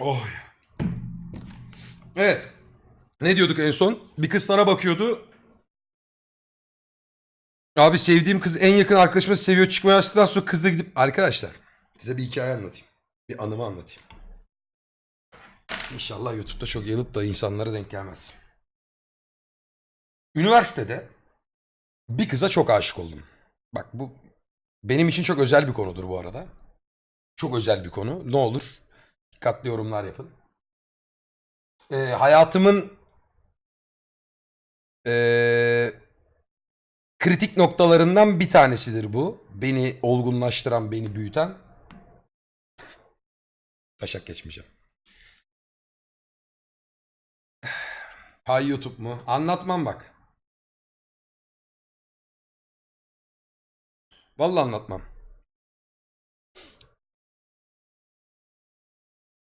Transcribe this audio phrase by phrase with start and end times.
[0.00, 0.28] Oh.
[2.16, 2.48] Evet.
[3.20, 3.98] Ne diyorduk en son?
[4.18, 5.28] Bir kız sana bakıyordu.
[7.76, 10.98] Abi sevdiğim kız en yakın arkadaşıma seviyor çıkmaya açtıktan sonra kız da gidip...
[10.98, 11.50] Arkadaşlar
[11.96, 12.86] size bir hikaye anlatayım.
[13.28, 14.02] Bir anımı anlatayım.
[15.94, 18.34] İnşallah YouTube'da çok yanıp da insanlara denk gelmez.
[20.36, 21.08] Üniversitede
[22.08, 23.22] bir kıza çok aşık oldum.
[23.74, 24.12] Bak bu
[24.84, 26.46] benim için çok özel bir konudur bu arada.
[27.36, 28.32] Çok özel bir konu.
[28.32, 28.62] Ne olur
[29.38, 30.30] dikkatli yorumlar yapın.
[31.90, 32.98] Ee, hayatımın
[35.06, 35.92] ee,
[37.18, 39.46] kritik noktalarından bir tanesidir bu.
[39.54, 41.58] Beni olgunlaştıran, beni büyüten.
[43.98, 44.70] Taşak geçmeyeceğim.
[48.44, 49.22] Hay YouTube mu?
[49.26, 50.14] Anlatmam bak.
[54.38, 55.17] Vallahi anlatmam.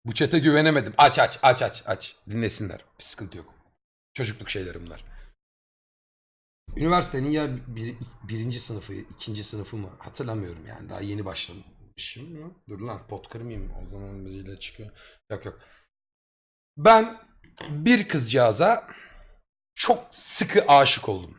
[0.07, 0.95] Bu çete güvenemedim.
[0.99, 2.17] Aç aç aç aç aç.
[2.31, 2.85] Dinlesinler.
[2.99, 3.55] Bir sıkıntı yok.
[4.15, 5.05] Çocukluk şeylerim bunlar.
[6.77, 7.97] Üniversitenin ya bir,
[8.29, 10.89] birinci sınıfı, ikinci sınıfı mı hatırlamıyorum yani.
[10.89, 12.55] Daha yeni başlamışım mı?
[12.69, 13.73] Dur lan pot kırmayayım.
[13.83, 14.91] O zaman biriyle çıkıyor.
[15.31, 15.61] Yok yok.
[16.77, 17.19] Ben
[17.71, 18.89] bir kızcağıza
[19.75, 21.39] çok sıkı aşık oldum.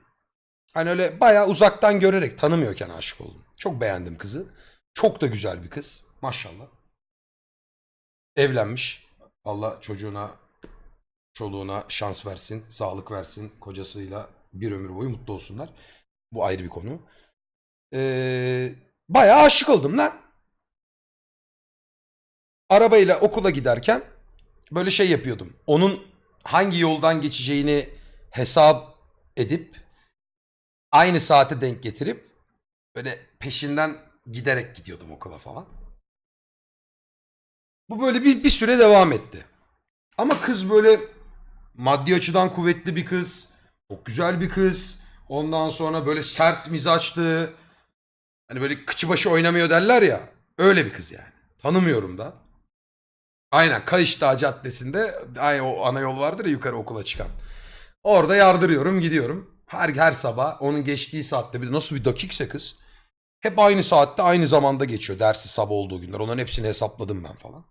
[0.73, 3.45] Hani öyle bayağı uzaktan görerek tanımıyorken aşık oldum.
[3.57, 4.53] Çok beğendim kızı.
[4.93, 6.05] Çok da güzel bir kız.
[6.21, 6.76] Maşallah.
[8.37, 9.07] Evlenmiş.
[9.45, 10.35] Allah çocuğuna,
[11.33, 13.53] çoluğuna şans versin, sağlık versin.
[13.59, 15.69] Kocasıyla bir ömür boyu mutlu olsunlar.
[16.31, 17.01] Bu ayrı bir konu.
[17.93, 18.75] Ee,
[19.09, 20.21] bayağı aşık oldum lan.
[22.69, 24.03] Arabayla okula giderken
[24.71, 25.57] böyle şey yapıyordum.
[25.67, 26.07] Onun
[26.43, 27.89] hangi yoldan geçeceğini
[28.31, 28.97] hesap
[29.37, 29.81] edip
[30.91, 32.31] aynı saate denk getirip
[32.95, 33.97] böyle peşinden
[34.31, 35.76] giderek gidiyordum okula falan.
[37.89, 39.45] Bu böyle bir, bir süre devam etti.
[40.17, 40.99] Ama kız böyle
[41.75, 43.49] maddi açıdan kuvvetli bir kız.
[43.91, 44.99] Çok güzel bir kız.
[45.29, 47.53] Ondan sonra böyle sert mizaçlı.
[48.47, 50.19] Hani böyle kıçı başı oynamıyor derler ya.
[50.57, 51.29] Öyle bir kız yani.
[51.57, 52.33] Tanımıyorum da.
[53.51, 57.27] Aynen Kayış Dağı Caddesi'nde ay, o ana yol vardır ya yukarı okula çıkan.
[58.03, 59.51] Orada yardırıyorum gidiyorum.
[59.65, 62.75] Her, her sabah onun geçtiği saatte bir nasıl bir dakikse kız.
[63.39, 66.19] Hep aynı saatte aynı zamanda geçiyor dersi sabah olduğu günler.
[66.19, 67.65] Onların hepsini hesapladım ben falan.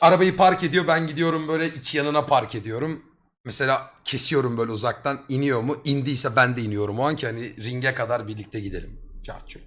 [0.00, 3.04] Arabayı park ediyor ben gidiyorum böyle iki yanına park ediyorum.
[3.44, 5.76] Mesela kesiyorum böyle uzaktan iniyor mu?
[5.84, 9.00] İndiyse ben de iniyorum o an ki hani ringe kadar birlikte gidelim.
[9.26, 9.62] Çart çurt.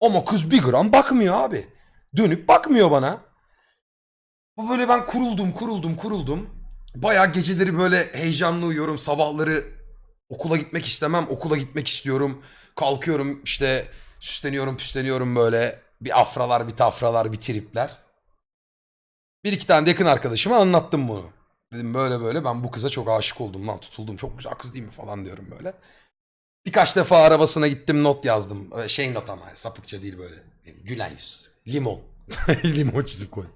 [0.00, 1.68] Ama kız bir gram bakmıyor abi.
[2.16, 3.20] Dönüp bakmıyor bana.
[4.56, 6.50] Bu böyle ben kuruldum kuruldum kuruldum.
[6.94, 8.98] Bayağı geceleri böyle heyecanlı uyuyorum.
[8.98, 9.64] Sabahları
[10.28, 11.26] okula gitmek istemem.
[11.30, 12.42] Okula gitmek istiyorum.
[12.74, 13.88] Kalkıyorum işte
[14.20, 15.80] süsleniyorum püsleniyorum böyle.
[16.00, 18.05] Bir afralar bir tafralar bir tripler.
[19.46, 21.30] Bir iki tane de yakın arkadaşıma anlattım bunu.
[21.72, 24.16] Dedim böyle böyle ben bu kıza çok aşık oldum lan tutuldum.
[24.16, 25.72] Çok güzel kız değil mi falan diyorum böyle.
[26.66, 28.68] Birkaç defa arabasına gittim not yazdım.
[28.72, 30.34] Öyle Şey not ama sapıkça değil böyle.
[30.84, 31.50] Gülen yüz.
[31.68, 32.00] Limon.
[32.64, 33.52] Limon çizip koydum.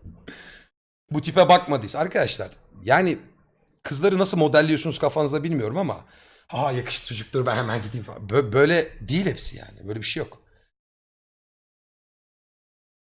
[1.10, 2.48] Bu tipe bakmadıysa arkadaşlar
[2.82, 3.18] yani
[3.82, 6.04] kızları nasıl modelliyorsunuz kafanızda bilmiyorum ama
[6.48, 8.26] ha yakışıklı çocuktur ben hemen gideyim falan.
[8.26, 9.88] Bö- Böyle değil hepsi yani.
[9.88, 10.38] Böyle bir şey yok.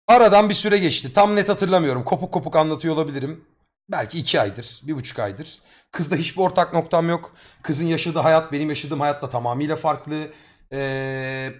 [0.08, 1.12] Aradan bir süre geçti.
[1.12, 2.04] Tam net hatırlamıyorum.
[2.04, 3.44] Kopuk kopuk anlatıyor olabilirim.
[3.88, 5.58] Belki iki aydır, bir buçuk aydır.
[5.92, 7.36] Kızda hiçbir ortak noktam yok.
[7.62, 10.28] Kızın yaşadığı hayat benim yaşadığım hayatla tamamıyla farklı.
[10.72, 11.52] Ee,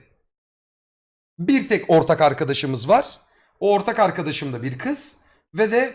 [1.38, 3.20] bir tek ortak arkadaşımız var.
[3.60, 5.16] O ortak arkadaşım da bir kız.
[5.54, 5.94] Ve de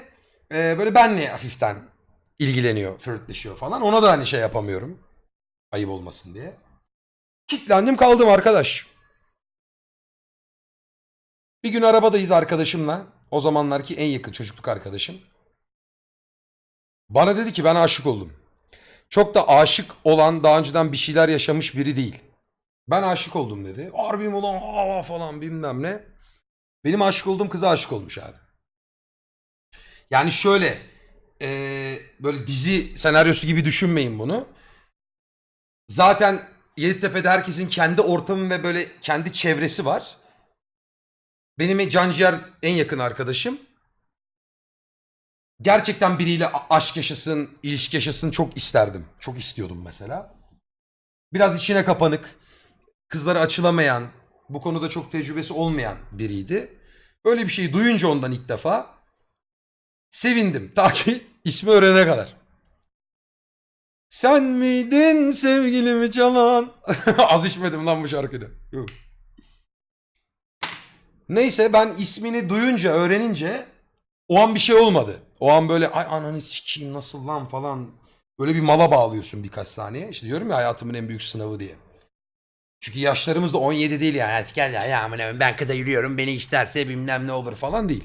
[0.52, 1.78] e, böyle benle hafiften
[2.40, 3.82] ilgileniyor, flörtleşiyor falan.
[3.82, 5.00] Ona da hani şey yapamıyorum.
[5.72, 6.58] Ayıp olmasın diye.
[7.48, 8.88] Kitlendim kaldım arkadaş.
[11.64, 13.06] Bir gün arabadayız arkadaşımla.
[13.32, 15.18] O zamanlarki en yakın çocukluk arkadaşım.
[17.10, 18.34] Bana dedi ki ben aşık oldum.
[19.10, 22.20] Çok da aşık olan daha önceden bir şeyler yaşamış biri değil.
[22.90, 23.92] Ben aşık oldum dedi.
[23.96, 26.04] Harbiyim ulan aa falan bilmem ne.
[26.84, 28.38] Benim aşık olduğum kıza aşık olmuş abi.
[30.12, 30.78] Yani şöyle
[31.41, 34.47] eee, böyle dizi senaryosu gibi düşünmeyin bunu.
[35.88, 36.47] Zaten
[36.78, 40.18] Yeditepe'de herkesin kendi ortamı ve böyle kendi çevresi var.
[41.61, 43.59] Benim canciğer en yakın arkadaşım.
[45.61, 49.05] Gerçekten biriyle aşk yaşasın, ilişki yaşasın çok isterdim.
[49.19, 50.35] Çok istiyordum mesela.
[51.34, 52.35] Biraz içine kapanık,
[53.08, 54.11] kızlara açılamayan,
[54.49, 56.79] bu konuda çok tecrübesi olmayan biriydi.
[57.25, 58.96] Böyle bir şeyi duyunca ondan ilk defa
[60.09, 60.72] sevindim.
[60.75, 62.37] Ta ki ismi öğrenene kadar.
[64.09, 66.73] Sen miydin sevgilimi çalan?
[67.17, 68.52] Az içmedim lan bu şarkıyı.
[68.72, 68.90] Yok.
[71.32, 73.66] Neyse ben ismini duyunca, öğrenince
[74.28, 75.20] O an bir şey olmadı.
[75.40, 77.92] O an böyle ay ananı sikeyim nasıl lan falan.
[78.40, 80.10] Böyle bir mala bağlıyorsun birkaç saniye.
[80.10, 81.76] İşte diyorum ya hayatımın en büyük sınavı diye.
[82.80, 84.46] Çünkü yaşlarımız da 17 değil yani.
[84.56, 88.04] Gel ya, ya ben kıza yürüyorum beni isterse bilmem ne olur falan değil.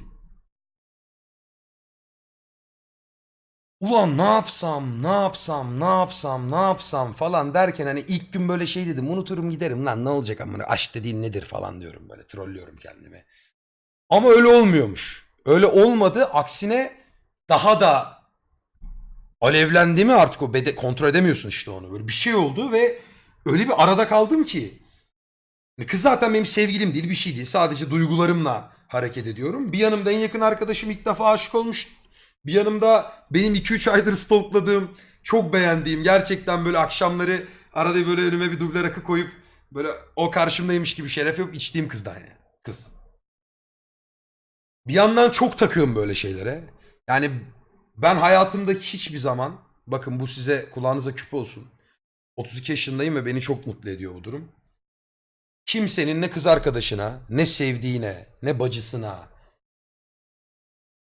[3.81, 8.67] Ulan ne yapsam, ne yapsam, ne yapsam, ne yapsam falan derken hani ilk gün böyle
[8.67, 12.76] şey dedim unuturum giderim lan ne olacak amına aşk dediğin nedir falan diyorum böyle trollüyorum
[12.76, 13.25] kendimi.
[14.08, 15.26] Ama öyle olmuyormuş.
[15.44, 16.96] Öyle olmadı aksine
[17.49, 18.23] daha da
[19.40, 22.99] alevlendi mi artık o bede kontrol edemiyorsun işte onu böyle bir şey oldu ve
[23.46, 24.78] öyle bir arada kaldım ki.
[25.87, 29.73] Kız zaten benim sevgilim değil bir şey değil sadece duygularımla hareket ediyorum.
[29.73, 31.88] Bir yanımda en yakın arkadaşım ilk defa aşık olmuş.
[32.46, 38.60] Bir yanımda benim 2-3 aydır stalkladığım, çok beğendiğim, gerçekten böyle akşamları arada böyle önüme bir
[38.60, 39.32] duble rakı koyup
[39.72, 42.37] böyle o karşımdaymış gibi şeref yok içtiğim kızdan yani.
[42.62, 42.93] Kız.
[44.87, 46.64] Bir yandan çok takığım böyle şeylere.
[47.08, 47.31] Yani
[47.96, 51.69] ben hayatımda hiçbir zaman, bakın bu size kulağınıza küp olsun.
[52.37, 54.49] 32 yaşındayım ve beni çok mutlu ediyor bu durum.
[55.66, 59.28] Kimsenin ne kız arkadaşına, ne sevdiğine, ne bacısına,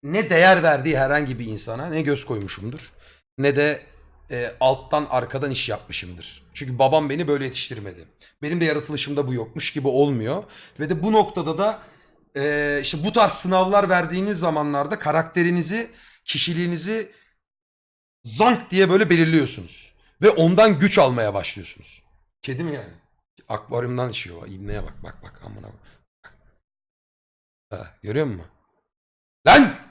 [0.02, 2.93] ne değer verdiği herhangi bir insana ne göz koymuşumdur
[3.38, 3.82] ne de
[4.31, 6.43] e, alttan arkadan iş yapmışımdır.
[6.55, 8.05] Çünkü babam beni böyle yetiştirmedi.
[8.43, 10.44] Benim de yaratılışımda bu yokmuş gibi olmuyor.
[10.81, 11.82] Ve de bu noktada da
[12.37, 15.91] e, işte bu tarz sınavlar verdiğiniz zamanlarda karakterinizi,
[16.25, 17.12] kişiliğinizi
[18.25, 19.93] zank diye böyle belirliyorsunuz.
[20.23, 22.02] Ve ondan güç almaya başlıyorsunuz.
[22.43, 22.93] Kedi mi yani?
[23.49, 24.47] Akvaryumdan içiyor.
[24.49, 25.81] İbneye bak bak bak amına bak.
[27.70, 28.47] Ha, görüyor musun?
[29.47, 29.90] Lan!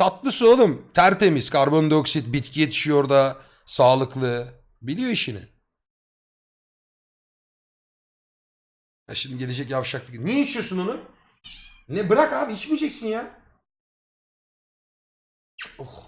[0.00, 0.92] Tatlı su oğlum.
[0.94, 1.50] Tertemiz.
[1.50, 3.42] Karbondioksit, bitki yetişiyor da.
[3.66, 4.54] Sağlıklı.
[4.82, 5.48] Biliyor işini.
[9.08, 10.20] Ya şimdi gelecek yavşaklık.
[10.20, 11.04] Niye içiyorsun onu?
[11.88, 13.40] Ne bırak abi içmeyeceksin ya.
[15.78, 16.06] Oh.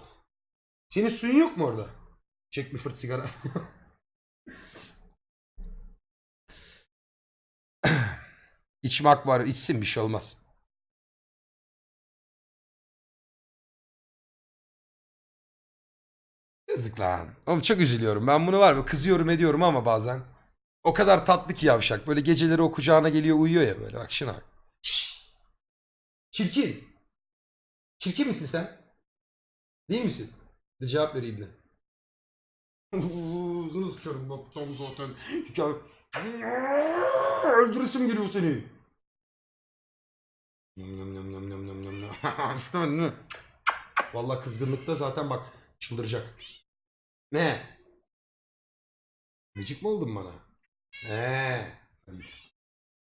[0.89, 1.89] Senin suyun yok mu orada?
[2.51, 3.29] Çek bir fırt sigara.
[8.83, 9.45] İçmek var.
[9.45, 10.42] içsin bir şey olmaz.
[16.73, 17.29] Yazık lan.
[17.47, 18.27] Oğlum çok üzülüyorum.
[18.27, 20.21] Ben bunu var mı kızıyorum ediyorum ama bazen.
[20.83, 22.07] O kadar tatlı ki yavşak.
[22.07, 22.71] Böyle geceleri o
[23.09, 23.97] geliyor uyuyor ya böyle.
[23.97, 24.45] Bak şuna bak.
[24.81, 25.33] Şşş.
[26.31, 26.87] Çirkin.
[27.99, 28.81] Çirkin misin sen?
[29.89, 30.31] Değil misin?
[30.81, 31.47] De cevap vereyim de.
[32.97, 35.09] Uzun sıçarım bak tam zaten.
[35.49, 35.75] Hikaye...
[37.57, 38.67] Öldürürsün geliyor seni.
[40.77, 41.85] Nam nam nam nam nam
[42.73, 43.13] nam nam.
[44.13, 46.35] Vallahi kızgınlıkta zaten bak çıldıracak.
[47.33, 47.79] Ne?
[49.55, 50.31] Gıcık mı oldun bana?
[50.91, 51.77] He.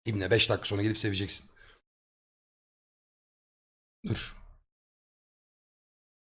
[0.05, 1.51] İbne 5 dakika sonra gelip seveceksin.
[4.05, 4.37] Dur.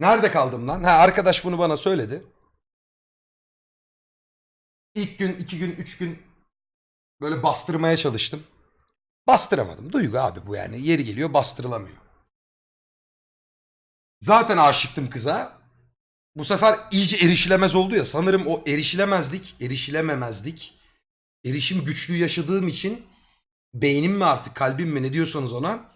[0.01, 0.83] Nerede kaldım lan?
[0.83, 2.27] Ha arkadaş bunu bana söyledi.
[4.95, 6.23] İlk gün, iki gün, üç gün
[7.21, 8.47] böyle bastırmaya çalıştım.
[9.27, 9.93] Bastıramadım.
[9.93, 10.87] Duygu abi bu yani.
[10.87, 11.97] Yeri geliyor bastırılamıyor.
[14.21, 15.64] Zaten aşıktım kıza.
[16.37, 18.05] Bu sefer iyice erişilemez oldu ya.
[18.05, 20.75] Sanırım o erişilemezlik, erişilememezlik,
[21.45, 23.07] erişim güçlüğü yaşadığım için
[23.75, 25.91] beynim mi artık kalbim mi ne diyorsanız ona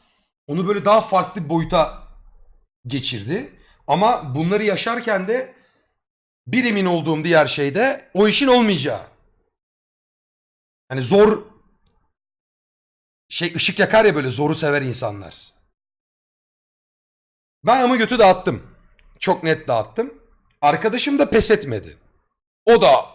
[0.46, 2.02] onu böyle daha farklı bir boyuta
[2.86, 3.52] geçirdi.
[3.86, 5.54] Ama bunları yaşarken de
[6.46, 9.06] bir emin olduğum diğer şey de o işin olmayacağı.
[10.88, 11.46] Hani zor
[13.28, 15.52] şey ışık yakar ya böyle zoru sever insanlar.
[17.64, 18.62] Ben ama götü dağıttım.
[19.18, 20.14] Çok net dağıttım.
[20.62, 21.96] Arkadaşım da pes etmedi.
[22.64, 23.06] O da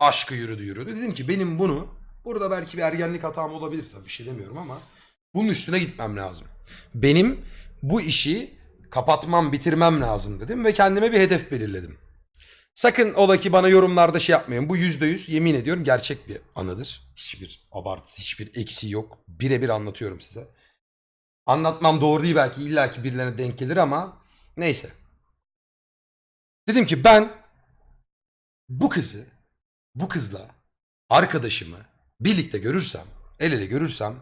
[0.00, 0.96] aşkı yürüdü yürüdü.
[0.96, 1.88] Dedim ki benim bunu
[2.24, 4.78] burada belki bir ergenlik hatam olabilir tabii bir şey demiyorum ama
[5.34, 6.46] bunun üstüne gitmem lazım.
[6.94, 7.44] Benim
[7.82, 8.54] bu işi
[8.90, 11.98] kapatmam, bitirmem lazım dedim ve kendime bir hedef belirledim.
[12.74, 14.68] Sakın ola ki bana yorumlarda şey yapmayın.
[14.68, 17.02] Bu yüzde yüz yemin ediyorum gerçek bir anıdır.
[17.16, 19.18] Hiçbir abartısı, hiçbir eksiği yok.
[19.28, 20.48] Birebir anlatıyorum size.
[21.46, 24.18] Anlatmam doğru değil belki illaki birilerine denk gelir ama
[24.56, 24.90] neyse.
[26.70, 27.32] Dedim ki ben
[28.68, 29.24] bu kızı,
[29.94, 30.46] bu kızla
[31.08, 31.76] arkadaşımı
[32.20, 33.04] birlikte görürsem,
[33.40, 34.14] el ele görürsem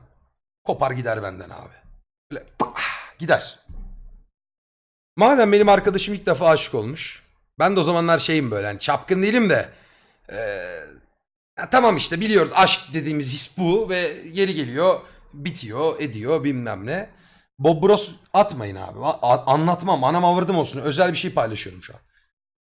[0.64, 1.74] kopar gider benden abi.
[2.32, 3.58] Böyle pah, gider.
[5.16, 7.22] Madem benim arkadaşım ilk defa aşık olmuş.
[7.58, 9.68] Ben de o zamanlar şeyim böyle hani çapkın değilim de
[10.32, 10.84] eee,
[11.58, 13.98] ya tamam işte biliyoruz aşk dediğimiz his bu ve
[14.32, 15.00] yeri geliyor
[15.34, 17.10] bitiyor ediyor bilmem ne.
[17.58, 18.98] Bob Bros atmayın abi.
[19.02, 22.00] A- anlatmam anam avırdım olsun özel bir şey paylaşıyorum şu an.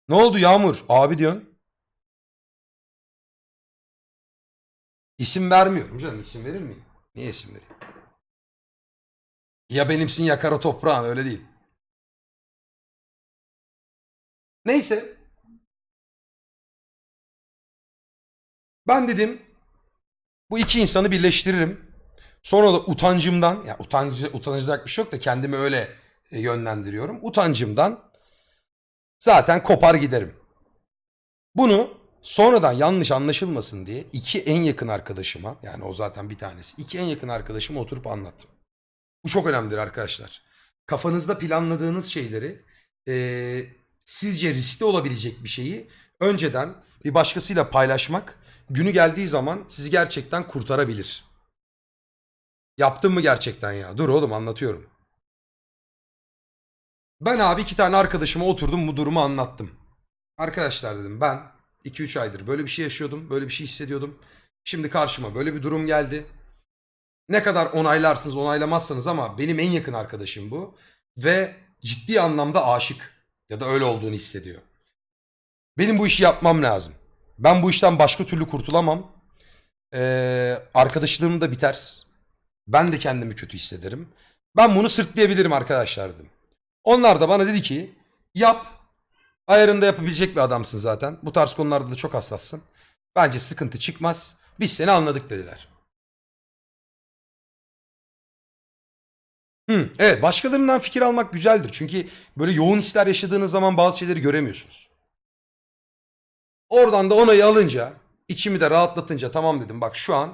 [0.08, 0.84] Ne oldu Yağmur?
[0.88, 1.58] Abi diyorsun.
[5.18, 6.20] İsim vermiyorum canım.
[6.20, 6.84] isim verir miyim?
[7.14, 7.72] Niye isim vereyim?
[9.70, 11.42] Ya benimsin ya kara toprağın öyle değil.
[14.64, 15.16] Neyse.
[18.86, 19.42] Ben dedim
[20.50, 21.92] bu iki insanı birleştiririm.
[22.42, 25.88] Sonra da utancımdan ya utancı utanacak bir şey yok da kendimi öyle
[26.30, 27.18] e, yönlendiriyorum.
[27.22, 28.11] Utancımdan
[29.22, 30.34] zaten kopar giderim.
[31.54, 36.98] Bunu sonradan yanlış anlaşılmasın diye iki en yakın arkadaşıma yani o zaten bir tanesi iki
[36.98, 38.50] en yakın arkadaşıma oturup anlattım.
[39.24, 40.42] Bu çok önemlidir arkadaşlar.
[40.86, 42.64] Kafanızda planladığınız şeyleri
[43.06, 46.74] eee, sizce riskli olabilecek bir şeyi önceden
[47.04, 48.38] bir başkasıyla paylaşmak
[48.70, 51.24] günü geldiği zaman sizi gerçekten kurtarabilir.
[52.78, 53.98] Yaptın mı gerçekten ya?
[53.98, 54.91] Dur oğlum anlatıyorum.
[57.24, 59.70] Ben abi iki tane arkadaşıma oturdum bu durumu anlattım.
[60.38, 61.42] Arkadaşlar dedim ben
[61.84, 63.30] 2-3 aydır böyle bir şey yaşıyordum.
[63.30, 64.18] Böyle bir şey hissediyordum.
[64.64, 66.26] Şimdi karşıma böyle bir durum geldi.
[67.28, 70.74] Ne kadar onaylarsınız onaylamazsanız ama benim en yakın arkadaşım bu.
[71.16, 73.12] Ve ciddi anlamda aşık.
[73.48, 74.60] Ya da öyle olduğunu hissediyor.
[75.78, 76.92] Benim bu işi yapmam lazım.
[77.38, 79.12] Ben bu işten başka türlü kurtulamam.
[79.94, 82.06] Ee, arkadaşlığım da biter.
[82.68, 84.08] Ben de kendimi kötü hissederim.
[84.56, 86.31] Ben bunu sırtlayabilirim arkadaşlar dedim.
[86.84, 87.94] Onlar da bana dedi ki
[88.34, 88.66] yap.
[89.46, 91.18] Ayarında yapabilecek bir adamsın zaten.
[91.22, 92.62] Bu tarz konularda da çok hassassın.
[93.16, 94.36] Bence sıkıntı çıkmaz.
[94.60, 95.68] Biz seni anladık dediler.
[99.70, 101.70] Hı, evet başkalarından fikir almak güzeldir.
[101.72, 104.88] Çünkü böyle yoğun hisler yaşadığınız zaman bazı şeyleri göremiyorsunuz.
[106.68, 107.92] Oradan da onayı alınca
[108.28, 110.32] içimi de rahatlatınca tamam dedim bak şu an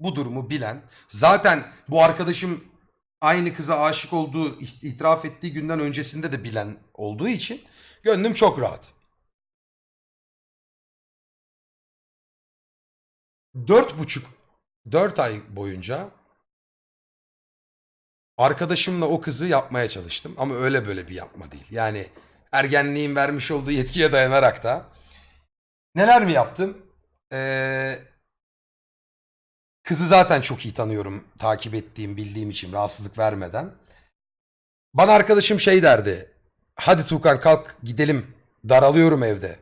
[0.00, 2.64] bu durumu bilen zaten bu arkadaşım
[3.20, 7.62] aynı kıza aşık olduğu it- itiraf ettiği günden öncesinde de bilen olduğu için
[8.02, 8.92] gönlüm çok rahat.
[13.66, 14.26] Dört buçuk,
[14.92, 16.10] dört ay boyunca
[18.36, 20.34] arkadaşımla o kızı yapmaya çalıştım.
[20.38, 21.66] Ama öyle böyle bir yapma değil.
[21.70, 22.06] Yani
[22.52, 24.86] ergenliğin vermiş olduğu yetkiye dayanarak da
[25.94, 26.86] neler mi yaptım?
[27.32, 27.98] Ee,
[29.88, 31.24] kızı zaten çok iyi tanıyorum.
[31.38, 33.74] Takip ettiğim, bildiğim için rahatsızlık vermeden.
[34.94, 36.30] Bana arkadaşım şey derdi.
[36.74, 38.34] Hadi Tuğkan kalk gidelim.
[38.68, 39.58] Daralıyorum evde.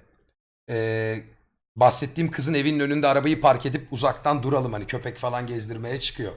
[0.70, 1.20] Ee,
[1.76, 4.72] bahsettiğim kızın evinin önünde arabayı park edip uzaktan duralım.
[4.72, 6.32] Hani köpek falan gezdirmeye çıkıyor.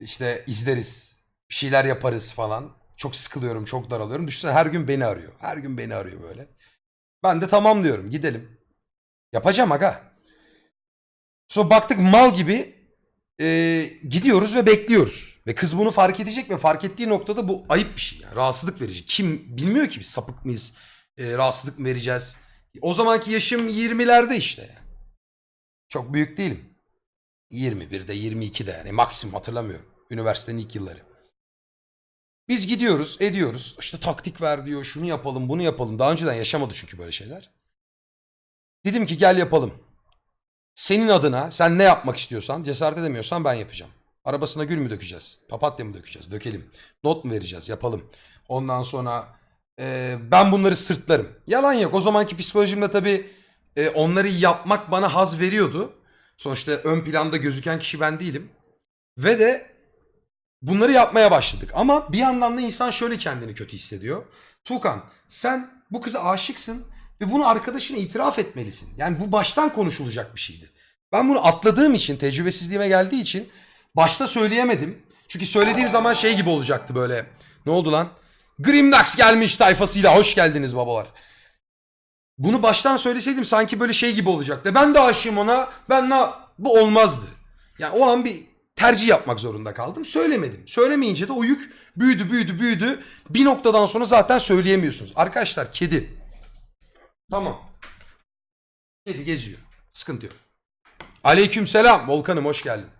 [0.00, 1.18] İşte izleriz.
[1.50, 2.72] Bir şeyler yaparız falan.
[2.96, 4.26] Çok sıkılıyorum, çok daralıyorum.
[4.26, 5.32] Düşünsene her gün beni arıyor.
[5.38, 6.48] Her gün beni arıyor böyle.
[7.22, 8.58] Ben de tamam diyorum gidelim.
[9.32, 10.02] Yapacağım aga.
[11.48, 12.75] Sonra baktık mal gibi
[13.40, 15.38] e, gidiyoruz ve bekliyoruz.
[15.46, 18.20] Ve kız bunu fark edecek ve fark ettiği noktada bu ayıp bir şey.
[18.20, 18.36] Yani.
[18.36, 19.06] Rahatsızlık verici.
[19.06, 20.72] Kim bilmiyor ki biz sapık mıyız?
[21.18, 22.36] E, rahatsızlık mı vereceğiz?
[22.80, 24.70] O zamanki yaşım 20'lerde işte.
[25.88, 26.64] Çok büyük değilim.
[27.50, 29.86] 21'de 22'de yani maksimum hatırlamıyorum.
[30.10, 31.02] Üniversitenin ilk yılları.
[32.48, 33.76] Biz gidiyoruz, ediyoruz.
[33.80, 35.98] İşte taktik ver diyor, şunu yapalım, bunu yapalım.
[35.98, 37.50] Daha önceden yaşamadı çünkü böyle şeyler.
[38.84, 39.85] Dedim ki gel yapalım.
[40.76, 43.92] Senin adına sen ne yapmak istiyorsan, cesaret edemiyorsan ben yapacağım.
[44.24, 45.40] Arabasına gül mü dökeceğiz?
[45.48, 46.30] Papatya mı dökeceğiz?
[46.30, 46.70] Dökelim.
[47.04, 47.68] Not mu vereceğiz?
[47.68, 48.10] Yapalım.
[48.48, 49.28] Ondan sonra
[49.80, 51.28] e, ben bunları sırtlarım.
[51.46, 51.94] Yalan yok.
[51.94, 53.30] O zamanki psikolojimde tabii
[53.76, 55.92] e, onları yapmak bana haz veriyordu.
[56.36, 58.50] Sonuçta ön planda gözüken kişi ben değilim.
[59.18, 59.70] Ve de
[60.62, 61.70] bunları yapmaya başladık.
[61.74, 64.24] Ama bir yandan da insan şöyle kendini kötü hissediyor.
[64.64, 66.86] Tuğkan sen bu kıza aşıksın
[67.20, 68.88] ve bunu arkadaşına itiraf etmelisin.
[68.96, 70.70] Yani bu baştan konuşulacak bir şeydi.
[71.12, 73.48] Ben bunu atladığım için, tecrübesizliğime geldiği için
[73.96, 75.02] başta söyleyemedim.
[75.28, 77.26] Çünkü söylediğim zaman şey gibi olacaktı böyle.
[77.66, 78.08] Ne oldu lan?
[78.58, 81.06] Grimdax gelmiş tayfasıyla hoş geldiniz babalar.
[82.38, 84.74] Bunu baştan söyleseydim sanki böyle şey gibi olacaktı.
[84.74, 85.68] Ben de aşığım ona.
[85.88, 86.26] Ben ne
[86.58, 87.26] bu olmazdı.
[87.78, 88.42] Yani o an bir
[88.76, 90.04] tercih yapmak zorunda kaldım.
[90.04, 90.62] Söylemedim.
[90.66, 93.00] Söylemeyince de o yük büyüdü, büyüdü, büyüdü.
[93.30, 95.12] Bir noktadan sonra zaten söyleyemiyorsunuz.
[95.16, 96.15] Arkadaşlar kedi.
[97.30, 97.70] Tamam.
[99.06, 99.58] Kedi geziyor.
[99.92, 100.34] Sıkıntı yok.
[101.24, 102.08] Aleyküm selam.
[102.08, 102.90] Volkan'ım hoş geldin.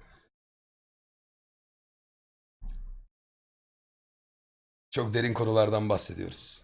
[4.90, 6.62] Çok derin konulardan bahsediyoruz.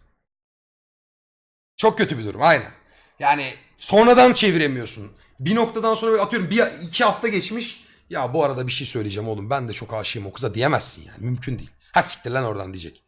[1.76, 2.72] Çok kötü bir durum aynen.
[3.18, 5.12] Yani sonradan çeviremiyorsun.
[5.40, 7.88] Bir noktadan sonra böyle atıyorum bir iki hafta geçmiş.
[8.10, 11.24] Ya bu arada bir şey söyleyeceğim oğlum ben de çok aşığım o kıza diyemezsin yani
[11.24, 11.70] mümkün değil.
[11.92, 13.04] Ha siktir lan oradan diyecek.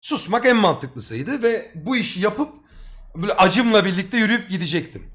[0.00, 2.63] Susmak en mantıklısıydı ve bu işi yapıp
[3.16, 5.10] böyle acımla birlikte yürüyüp gidecektim.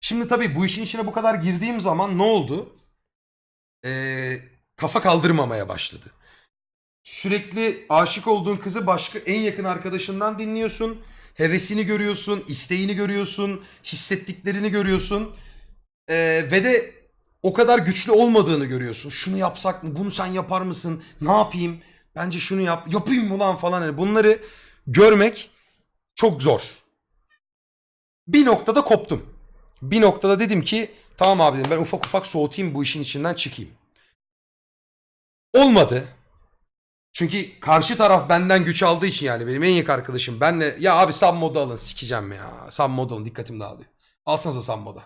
[0.00, 2.76] Şimdi tabii bu işin içine bu kadar girdiğim zaman ne oldu?
[3.84, 4.38] Ee,
[4.76, 6.04] kafa kaldırmamaya başladı.
[7.02, 11.02] Sürekli aşık olduğun kızı başka en yakın arkadaşından dinliyorsun.
[11.34, 15.36] Hevesini görüyorsun, isteğini görüyorsun, hissettiklerini görüyorsun.
[16.08, 16.94] Ee, ve de
[17.42, 19.10] o kadar güçlü olmadığını görüyorsun.
[19.10, 19.96] Şunu yapsak mı?
[19.96, 21.02] Bunu sen yapar mısın?
[21.20, 21.80] Ne yapayım?
[22.16, 22.92] Bence şunu yap.
[22.92, 23.82] Yapayım mı lan falan.
[23.82, 24.42] Hani bunları
[24.86, 25.50] görmek
[26.14, 26.81] çok zor.
[28.28, 29.34] Bir noktada koptum.
[29.82, 33.70] Bir noktada dedim ki tamam abi dedim ben ufak ufak soğutayım bu işin içinden çıkayım.
[35.54, 36.08] Olmadı.
[37.12, 40.40] Çünkü karşı taraf benden güç aldığı için yani benim en yakın arkadaşım.
[40.40, 42.70] Benle ya abi sub modu alın sikeceğim ya.
[42.70, 43.88] Sub modu alın dikkatim dağılıyor.
[44.26, 45.04] Alsanıza sub moda.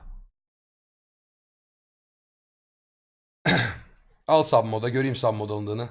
[4.29, 5.89] Al sub moda göreyim sub mod alındığını.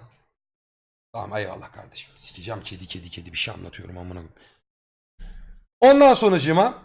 [1.14, 2.12] Tamam eyvallah kardeşim.
[2.16, 4.22] Sikeceğim kedi kedi kedi bir şey anlatıyorum amına.
[5.82, 6.84] Ondan sonracığıma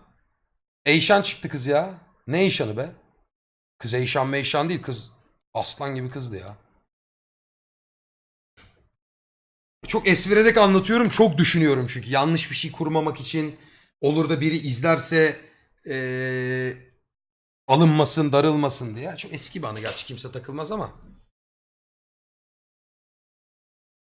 [0.86, 1.94] Eyşan çıktı kız ya.
[2.26, 2.92] Ne Eyşan'ı be?
[3.78, 5.10] Kız Eyşan meyşan değil kız
[5.54, 6.56] aslan gibi kızdı ya.
[9.86, 11.08] Çok esvirerek anlatıyorum.
[11.08, 12.10] Çok düşünüyorum çünkü.
[12.10, 13.56] Yanlış bir şey kurmamak için.
[14.00, 15.40] Olur da biri izlerse
[15.86, 16.76] eee,
[17.68, 19.16] alınmasın, darılmasın diye.
[19.16, 19.80] Çok eski bir anı.
[19.80, 20.92] Gerçi kimse takılmaz ama.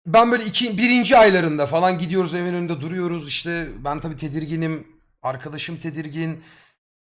[0.05, 3.27] Ben böyle iki, birinci aylarında falan gidiyoruz evin önünde duruyoruz.
[3.27, 4.87] İşte ben tabii tedirginim.
[5.21, 6.43] Arkadaşım tedirgin.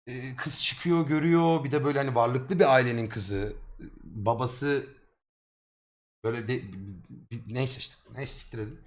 [0.08, 1.64] Ee, kız çıkıyor görüyor.
[1.64, 3.54] Bir de böyle hani varlıklı bir ailenin kızı.
[4.04, 4.86] Babası
[6.24, 6.62] böyle de,
[7.48, 7.96] neyse işte.
[8.16, 8.80] Neyse siktir edin.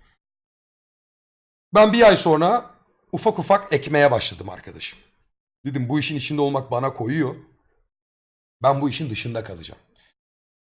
[1.74, 2.74] Ben bir ay sonra
[3.12, 4.98] ufak ufak ekmeye başladım arkadaşım.
[5.66, 7.34] Dedim bu işin içinde olmak bana koyuyor.
[8.62, 9.80] Ben bu işin dışında kalacağım.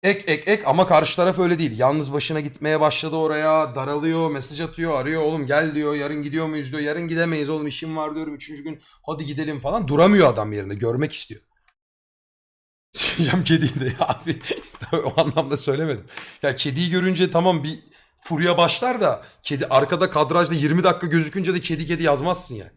[0.03, 1.79] Ek ek ek ama karşı taraf öyle değil.
[1.79, 3.75] Yalnız başına gitmeye başladı oraya.
[3.75, 5.21] Daralıyor, mesaj atıyor, arıyor.
[5.21, 5.95] Oğlum gel diyor.
[5.95, 6.81] Yarın gidiyor muyuz diyor.
[6.81, 8.35] Yarın gidemeyiz oğlum işim var diyorum.
[8.35, 9.87] Üçüncü gün hadi gidelim falan.
[9.87, 10.75] Duramıyor adam yerinde.
[10.75, 11.41] Görmek istiyor.
[12.91, 14.41] Sikeceğim kediyi de abi.
[14.93, 16.05] O anlamda söylemedim.
[16.43, 17.79] Ya kediyi görünce tamam bir
[18.19, 22.71] furya başlar da kedi arkada kadrajda 20 dakika gözükünce de kedi kedi yazmazsın ya.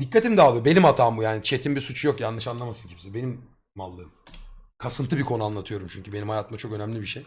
[0.00, 0.64] Dikkatim dağılıyor.
[0.64, 1.42] Benim hatam bu yani.
[1.42, 2.20] Chat'in bir suçu yok.
[2.20, 3.14] Yanlış anlamasın kimse.
[3.14, 3.40] Benim
[3.74, 4.12] mallığım.
[4.78, 7.26] Kasıntı bir konu anlatıyorum çünkü benim hayatımda çok önemli bir şey.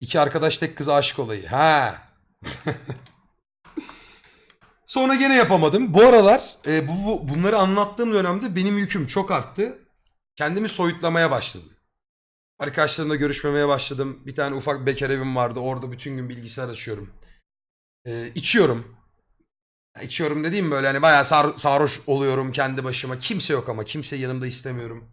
[0.00, 1.46] İki arkadaş tek kıza aşık olayı.
[1.46, 2.02] Ha.
[4.86, 5.94] Sonra gene yapamadım.
[5.94, 9.78] Bu aralar e, bu, bu- bunları anlattığım dönemde benim yüküm çok arttı.
[10.36, 11.68] Kendimi soyutlamaya başladım.
[12.58, 14.22] Arkadaşlarımla görüşmemeye başladım.
[14.26, 15.60] Bir tane ufak bekar evim vardı.
[15.60, 17.10] Orada bütün gün bilgisayar açıyorum.
[18.06, 18.96] E, içiyorum.
[20.02, 23.18] İçiyorum dediğim böyle hani bayağı sar- sarhoş oluyorum kendi başıma.
[23.18, 25.10] Kimse yok ama kimse yanımda istemiyorum.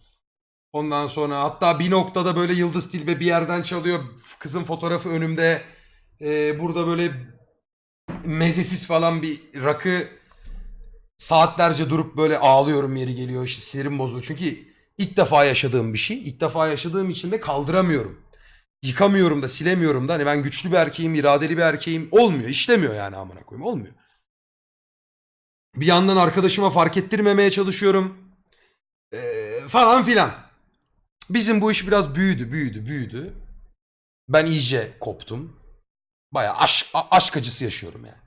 [0.74, 4.00] Ondan sonra hatta bir noktada böyle Yıldız Tilbe bir yerden çalıyor.
[4.40, 5.62] Kızın fotoğrafı önümde.
[6.22, 7.12] Ee, burada böyle
[8.26, 10.08] mezesiz falan bir rakı
[11.18, 13.44] saatlerce durup böyle ağlıyorum yeri geliyor.
[13.44, 14.26] işte sinirim bozuluyor.
[14.28, 14.44] Çünkü
[14.98, 16.18] ilk defa yaşadığım bir şey.
[16.18, 18.22] İlk defa yaşadığım için de kaldıramıyorum.
[18.84, 20.14] Yıkamıyorum da silemiyorum da.
[20.14, 22.08] Hani ben güçlü bir erkeğim, iradeli bir erkeğim.
[22.12, 22.50] Olmuyor.
[22.50, 23.68] işlemiyor yani amına koyayım.
[23.68, 23.94] Olmuyor.
[25.76, 28.18] Bir yandan arkadaşıma fark ettirmemeye çalışıyorum.
[29.14, 30.51] Ee, falan filan.
[31.34, 33.34] Bizim bu iş biraz büyüdü, büyüdü, büyüdü.
[34.30, 35.60] Ben iyice koptum.
[36.32, 38.22] Bayağı aşk, aşk acısı yaşıyorum yani.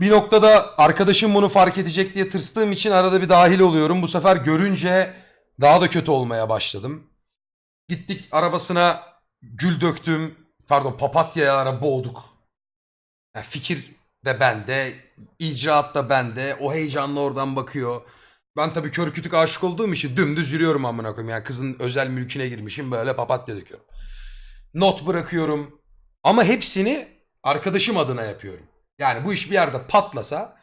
[0.00, 4.02] Bir noktada arkadaşım bunu fark edecek diye tırstığım için arada bir dahil oluyorum.
[4.02, 5.14] Bu sefer görünce
[5.60, 7.10] daha da kötü olmaya başladım.
[7.88, 9.02] Gittik arabasına
[9.42, 10.38] gül döktüm.
[10.68, 12.24] Pardon papatyalara boğduk.
[13.36, 14.94] Yani fikir de bende,
[15.38, 16.56] icraat da bende.
[16.60, 18.02] O heyecanla oradan bakıyor.
[18.56, 21.28] Ben tabii kör kütük aşık olduğum için dümdüz yürüyorum amına koyayım.
[21.28, 23.86] Yani kızın özel mülküne girmişim böyle papatya döküyorum.
[24.74, 25.80] Not bırakıyorum.
[26.22, 27.08] Ama hepsini
[27.42, 28.66] arkadaşım adına yapıyorum.
[28.98, 30.56] Yani bu iş bir yerde patlasa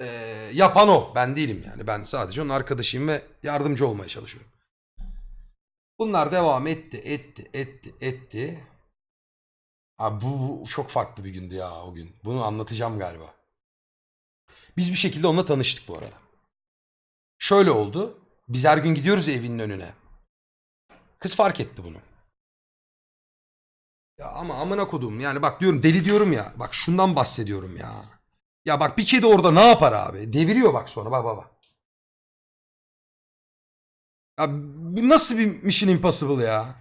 [0.00, 0.06] eee,
[0.52, 1.12] yapan o.
[1.14, 1.86] Ben değilim yani.
[1.86, 4.50] Ben sadece onun arkadaşıyım ve yardımcı olmaya çalışıyorum.
[5.98, 8.64] Bunlar devam etti, etti, etti, etti.
[9.98, 12.16] Abi bu, bu çok farklı bir gündü ya o gün.
[12.24, 13.34] Bunu anlatacağım galiba.
[14.76, 16.25] Biz bir şekilde onunla tanıştık bu arada.
[17.38, 18.18] Şöyle oldu.
[18.48, 19.92] Biz her gün gidiyoruz evinin önüne.
[21.18, 21.96] Kız fark etti bunu.
[24.18, 26.52] Ya ama amına kodum yani bak diyorum deli diyorum ya.
[26.56, 28.04] Bak şundan bahsediyorum ya.
[28.64, 30.32] Ya bak bir kedi orada ne yapar abi?
[30.32, 31.50] Deviriyor bak sonra bak bak bak.
[34.38, 34.46] Ya
[34.94, 36.74] bu nasıl bir Mission Impossible ya?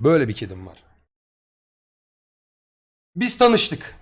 [0.00, 0.84] Böyle bir kedim var.
[3.16, 3.96] Biz tanıştık.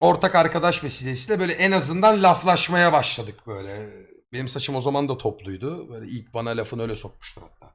[0.00, 3.90] Ortak arkadaş vesilesiyle böyle en azından laflaşmaya başladık böyle.
[4.32, 5.88] Benim saçım o zaman da topluydu.
[5.90, 7.74] Böyle ilk bana lafını öyle sokmuştur hatta.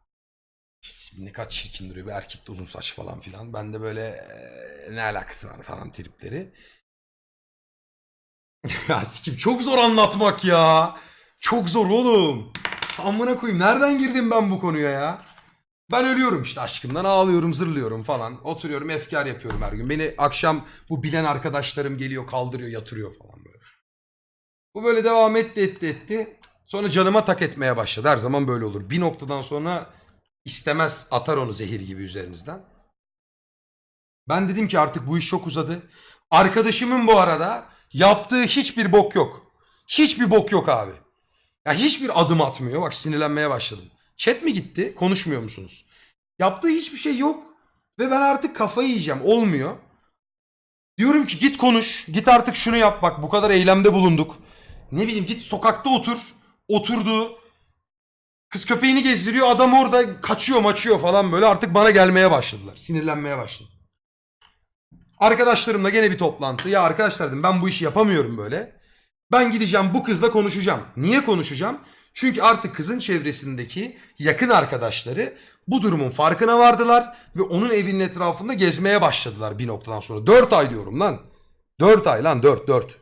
[1.18, 3.54] Ne kadar çirkin duruyor bir erkekte uzun saç falan filan.
[3.54, 6.54] Ben de böyle "Eee, ne alakası var falan tripleri.
[8.90, 10.96] ya sikim çok zor anlatmak ya.
[11.40, 12.54] Çok zor oğlum.
[13.00, 15.26] Amına koyayım nereden girdim ben bu konuya ya?
[15.92, 18.48] Ben ölüyorum işte aşkımdan ağlıyorum zırlıyorum falan.
[18.48, 19.90] Oturuyorum efkar yapıyorum her gün.
[19.90, 23.60] Beni akşam bu bilen arkadaşlarım geliyor kaldırıyor yatırıyor falan böyle.
[24.76, 26.40] Bu böyle devam etti etti etti.
[26.66, 28.08] Sonra canıma tak etmeye başladı.
[28.08, 28.90] Her zaman böyle olur.
[28.90, 29.90] Bir noktadan sonra
[30.46, 32.66] istemez atar onu zehir gibi üzerinizden.
[34.30, 35.82] Ben dedim ki artık bu iş çok uzadı.
[36.32, 39.52] Arkadaşımın bu arada yaptığı hiçbir bok yok.
[39.88, 40.92] Hiçbir bok yok abi.
[41.66, 42.82] Ya hiçbir adım atmıyor.
[42.82, 43.86] Bak sinirlenmeye başladım.
[44.20, 44.96] Chat mi gitti?
[44.96, 45.86] Konuşmuyor musunuz?
[46.40, 47.44] Yaptığı hiçbir şey yok.
[48.00, 49.22] Ve ben artık kafayı yiyeceğim.
[49.24, 49.78] Olmuyor.
[50.98, 52.06] Diyorum ki git konuş.
[52.06, 53.02] Git artık şunu yap.
[53.02, 54.36] Bak bu kadar eylemde bulunduk.
[54.92, 56.18] Ne bileyim git sokakta otur.
[56.68, 57.40] Oturdu.
[58.50, 59.48] Kız köpeğini gezdiriyor.
[59.48, 61.46] Adam orada kaçıyor maçıyor falan böyle.
[61.46, 62.76] Artık bana gelmeye başladılar.
[62.76, 63.74] Sinirlenmeye başladım.
[65.18, 66.70] Arkadaşlarımla gene bir toplantı.
[66.70, 68.80] Ya arkadaşlar dedim ben bu işi yapamıyorum böyle.
[69.32, 70.82] Ben gideceğim bu kızla konuşacağım.
[70.98, 71.80] Niye konuşacağım?
[72.14, 79.02] Çünkü artık kızın çevresindeki yakın arkadaşları bu durumun farkına vardılar ve onun evinin etrafında gezmeye
[79.02, 80.28] başladılar bir noktadan sonra.
[80.28, 81.22] 4 ay diyorum lan.
[81.80, 82.98] 4 ay lan 4 4.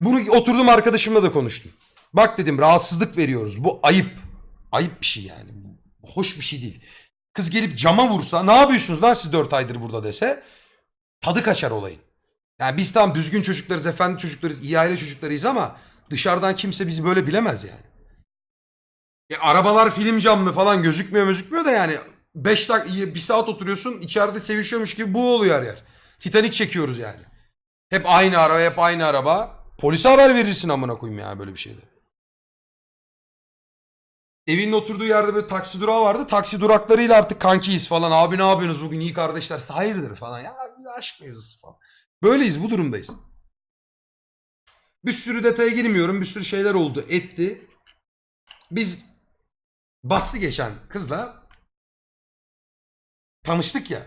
[0.00, 1.72] Bunu oturdum arkadaşımla da konuştum.
[2.12, 3.64] Bak dedim rahatsızlık veriyoruz.
[3.64, 4.10] Bu ayıp.
[4.72, 5.50] Ayıp bir şey yani.
[6.02, 6.80] Hoş bir şey değil.
[7.32, 10.42] Kız gelip cama vursa ne yapıyorsunuz lan siz 4 aydır burada dese
[11.20, 11.98] tadı kaçar olayın.
[12.58, 15.76] Yani biz tamam düzgün çocuklarız, efendi çocuklarız, iyi aile çocuklarıyız ama
[16.10, 17.84] dışarıdan kimse bizi böyle bilemez yani.
[19.30, 21.96] E, arabalar film camlı falan gözükmüyor gözükmüyor da yani
[22.34, 25.82] 5 dakika bir saat oturuyorsun içeride sevişiyormuş gibi bu oluyor her yer.
[26.18, 27.20] Titanik çekiyoruz yani.
[27.90, 29.64] Hep aynı araba hep aynı araba.
[29.78, 31.80] Polise haber verirsin amına koyayım ya böyle bir şeyde.
[34.46, 36.26] Evinin oturduğu yerde böyle taksi durağı vardı.
[36.26, 38.10] Taksi duraklarıyla artık kankiyiz falan.
[38.10, 39.60] Abi ne yapıyorsunuz bugün iyi kardeşler?
[39.68, 40.40] Hayırdır falan.
[40.40, 40.56] Ya
[40.96, 41.76] aşk mevzusu falan.
[42.22, 43.10] Böyleyiz bu durumdayız.
[45.04, 46.20] Bir sürü detaya girmiyorum.
[46.20, 47.66] Bir sürü şeyler oldu etti.
[48.70, 48.98] Biz
[50.04, 51.46] bastı geçen kızla
[53.42, 54.06] tanıştık ya.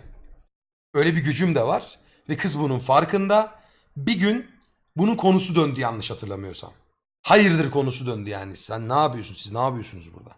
[0.93, 1.99] Öyle bir gücüm de var.
[2.29, 3.59] Ve kız bunun farkında.
[3.97, 4.51] Bir gün
[4.95, 6.73] bunun konusu döndü yanlış hatırlamıyorsam.
[7.21, 8.55] Hayırdır konusu döndü yani.
[8.55, 9.33] Sen ne yapıyorsun?
[9.33, 10.35] Siz ne yapıyorsunuz burada?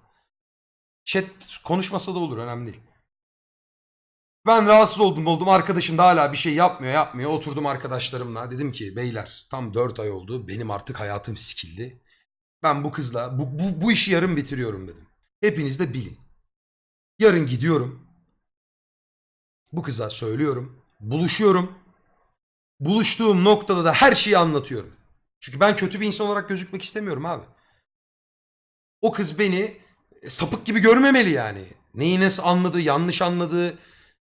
[1.05, 1.25] Chat
[1.63, 2.88] konuşmasa da olur önemli değil.
[4.49, 5.49] Ben rahatsız oldum oldum.
[5.49, 7.31] Arkadaşım da hala bir şey yapmıyor yapmıyor.
[7.31, 8.51] Oturdum arkadaşlarımla.
[8.51, 10.47] Dedim ki beyler tam 4 ay oldu.
[10.47, 12.01] Benim artık hayatım sikildi.
[12.63, 15.07] Ben bu kızla bu, bu, bu işi yarın bitiriyorum dedim.
[15.41, 16.19] Hepiniz de bilin.
[17.19, 18.07] Yarın gidiyorum.
[19.71, 20.85] Bu kıza söylüyorum.
[20.99, 21.75] Buluşuyorum.
[22.79, 24.93] Buluştuğum noktada da her şeyi anlatıyorum.
[25.39, 27.45] Çünkü ben kötü bir insan olarak gözükmek istemiyorum abi.
[29.01, 29.77] O kız beni
[30.21, 31.67] e, sapık gibi görmemeli yani.
[31.93, 33.77] Neyi nasıl anladı, yanlış anladı.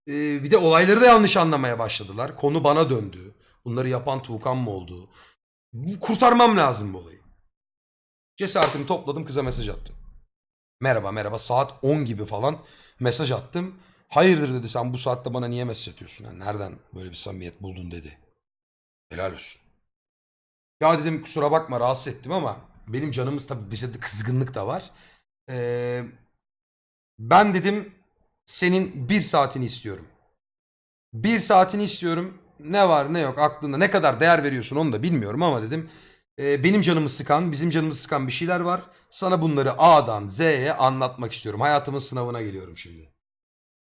[0.07, 2.35] Ee, bir de olayları da yanlış anlamaya başladılar.
[2.37, 3.35] Konu bana döndü.
[3.65, 5.09] Bunları yapan Tuğkan mı oldu?
[5.73, 7.19] Bu- Kurtarmam lazım bu olayı.
[8.35, 9.95] Cesaretimi topladım kıza mesaj attım.
[10.81, 12.59] Merhaba merhaba saat 10 gibi falan
[12.99, 13.75] mesaj attım.
[14.07, 16.25] Hayırdır dedi sen bu saatte bana niye mesaj atıyorsun?
[16.25, 18.17] Yani nereden böyle bir samimiyet buldun dedi.
[19.09, 19.61] Helal olsun.
[20.81, 24.91] Ya dedim kusura bakma rahatsız ettim ama benim canımız tabii bize de kızgınlık da var.
[25.49, 26.03] Ee,
[27.19, 27.93] ben dedim
[28.47, 30.07] senin bir saatini istiyorum.
[31.13, 32.41] Bir saatini istiyorum.
[32.59, 35.89] Ne var ne yok aklında ne kadar değer veriyorsun onu da bilmiyorum ama dedim.
[36.39, 38.81] e, benim canımı sıkan, bizim canımızı sıkan bir şeyler var.
[39.09, 41.61] Sana bunları A'dan Z'ye anlatmak istiyorum.
[41.61, 43.13] Hayatımın sınavına geliyorum şimdi.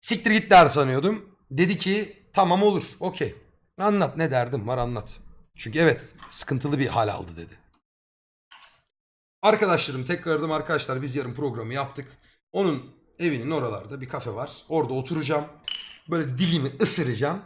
[0.01, 1.37] Siktir git der sanıyordum.
[1.51, 3.35] Dedi ki tamam olur okey.
[3.79, 5.21] Anlat ne derdim var anlat.
[5.57, 7.59] Çünkü evet sıkıntılı bir hal aldı dedi.
[9.43, 12.19] Arkadaşlarım tekrarladım arkadaşlar biz yarın programı yaptık.
[12.53, 14.51] Onun evinin oralarda bir kafe var.
[14.69, 15.45] Orada oturacağım.
[16.11, 17.43] Böyle dilimi ısıracağım.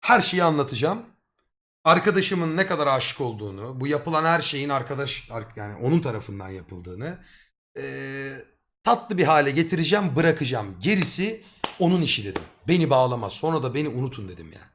[0.00, 1.02] Her şeyi anlatacağım.
[1.84, 7.18] Arkadaşımın ne kadar aşık olduğunu, bu yapılan her şeyin arkadaş ar- yani onun tarafından yapıldığını
[7.76, 8.44] eee,
[8.84, 10.76] tatlı bir hale getireceğim, bırakacağım.
[10.80, 11.44] Gerisi
[11.78, 12.42] onun işi dedim.
[12.68, 13.32] Beni bağlamaz.
[13.32, 14.70] Sonra da beni unutun dedim yani.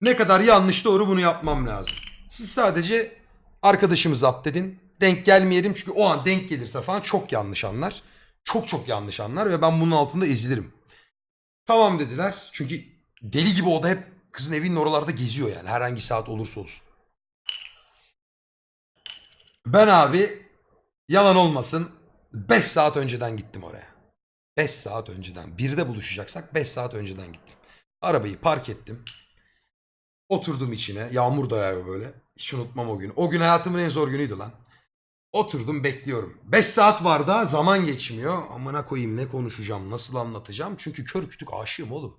[0.00, 1.94] Ne kadar yanlış doğru bunu yapmam lazım.
[2.30, 3.18] Siz sadece
[3.62, 4.80] arkadaşımı zapt edin.
[5.00, 8.02] Denk gelmeyelim çünkü o an denk gelirse falan çok yanlış anlar.
[8.46, 10.72] Çok çok yanlış anlar ve ben bunun altında ezilirim.
[11.66, 12.48] Tamam dediler.
[12.52, 12.84] Çünkü
[13.22, 16.82] deli gibi o da hep kızın evinin oralarda geziyor yani herhangi saat olursa olsun.
[19.66, 20.46] Ben abi
[21.08, 21.90] yalan olmasın
[22.32, 23.86] 5 saat önceden gittim oraya.
[24.56, 25.58] 5 saat önceden.
[25.58, 27.56] Birde buluşacaksak 5 saat önceden gittim.
[28.00, 29.04] Arabayı park ettim.
[30.28, 31.08] Oturdum içine.
[31.12, 32.12] Yağmur da yağıyor böyle.
[32.36, 33.12] Hiç unutmam o günü.
[33.16, 34.52] O gün hayatımın en zor günüydü lan.
[35.36, 36.38] Oturdum bekliyorum.
[36.44, 38.42] 5 saat var da zaman geçmiyor.
[38.54, 40.74] Amına koyayım ne konuşacağım, nasıl anlatacağım?
[40.78, 42.18] Çünkü kör kütük aşığım oğlum.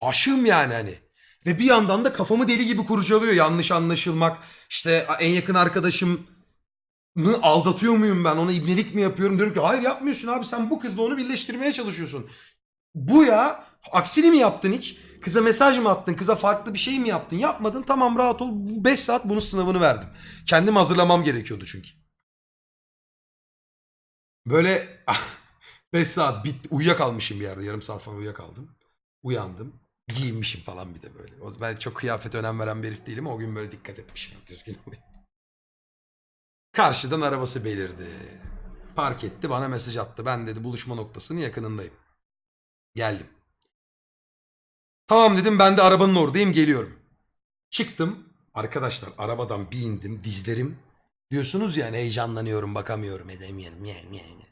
[0.00, 0.94] Aşığım yani hani.
[1.46, 3.32] Ve bir yandan da kafamı deli gibi kurcalıyor.
[3.32, 4.38] Yanlış anlaşılmak.
[4.70, 6.26] İşte en yakın arkadaşım
[7.42, 8.36] aldatıyor muyum ben?
[8.36, 9.38] Ona ibnelik mi yapıyorum?
[9.38, 12.26] Diyorum ki hayır yapmıyorsun abi sen bu kızla onu birleştirmeye çalışıyorsun.
[12.94, 14.96] Bu ya aksini mi yaptın hiç?
[15.20, 16.14] Kıza mesaj mı attın?
[16.14, 17.36] Kıza farklı bir şey mi yaptın?
[17.36, 18.50] Yapmadın tamam rahat ol.
[18.54, 20.08] 5 saat bunun sınavını verdim.
[20.46, 22.03] Kendim hazırlamam gerekiyordu çünkü.
[24.46, 25.04] Böyle
[25.92, 27.64] 5 saat bit uyuyakalmışım bir yerde.
[27.64, 28.70] Yarım saat falan uyuyakaldım.
[29.22, 29.80] Uyandım.
[30.08, 31.42] Giyinmişim falan bir de böyle.
[31.42, 33.26] O ben çok kıyafete önem veren bir herif değilim.
[33.26, 34.38] O gün böyle dikkat etmişim.
[34.46, 34.78] Düzgün.
[36.72, 38.06] Karşıdan arabası belirdi.
[38.96, 40.26] Park etti bana mesaj attı.
[40.26, 41.94] Ben dedi buluşma noktasının yakınındayım.
[42.94, 43.26] Geldim.
[45.06, 46.98] Tamam dedim ben de arabanın oradayım geliyorum.
[47.70, 48.28] Çıktım.
[48.54, 50.78] Arkadaşlar arabadan bir indim dizlerim.
[51.34, 53.84] Diyorsunuz yani heyecanlanıyorum bakamıyorum edemiyorum.
[53.84, 54.46] Nye, nye, nye.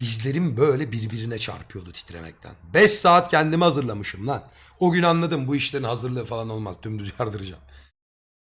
[0.00, 2.54] Dizlerim böyle birbirine çarpıyordu titremekten.
[2.74, 4.50] 5 saat kendimi hazırlamışım lan.
[4.80, 6.82] O gün anladım bu işlerin hazırlığı falan olmaz.
[6.82, 7.62] Dümdüz yardıracağım.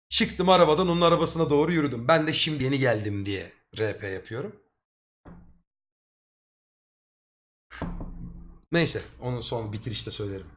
[0.08, 2.08] Çıktım arabadan onun arabasına doğru yürüdüm.
[2.08, 4.56] Ben de şimdi yeni geldim diye RP yapıyorum.
[8.72, 10.50] Neyse onu son bitirişte söylerim.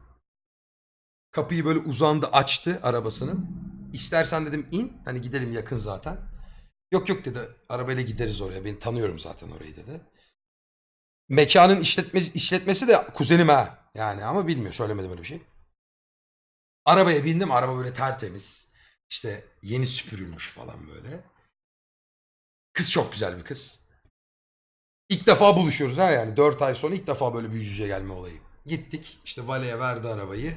[1.30, 3.46] Kapıyı böyle uzandı açtı arabasının.
[3.92, 6.35] İstersen dedim in hani gidelim yakın zaten.
[6.92, 10.00] Yok yok dedi arabayla gideriz oraya ben tanıyorum zaten orayı dedi.
[11.28, 15.42] Mekanın işletme, işletmesi de kuzenim ha yani ama bilmiyor söylemedim öyle bir şey.
[16.84, 18.72] Arabaya bindim araba böyle tertemiz.
[19.10, 21.24] İşte yeni süpürülmüş falan böyle.
[22.72, 23.80] Kız çok güzel bir kız.
[25.08, 28.12] İlk defa buluşuyoruz ha yani 4 ay sonra ilk defa böyle bir yüz yüze gelme
[28.12, 28.40] olayı.
[28.66, 30.56] Gittik işte valeye verdi arabayı.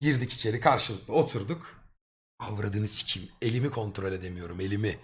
[0.00, 1.80] Girdik içeri karşılıklı oturduk.
[2.38, 3.28] Avradını sikeyim.
[3.42, 4.98] Elimi kontrol edemiyorum elimi.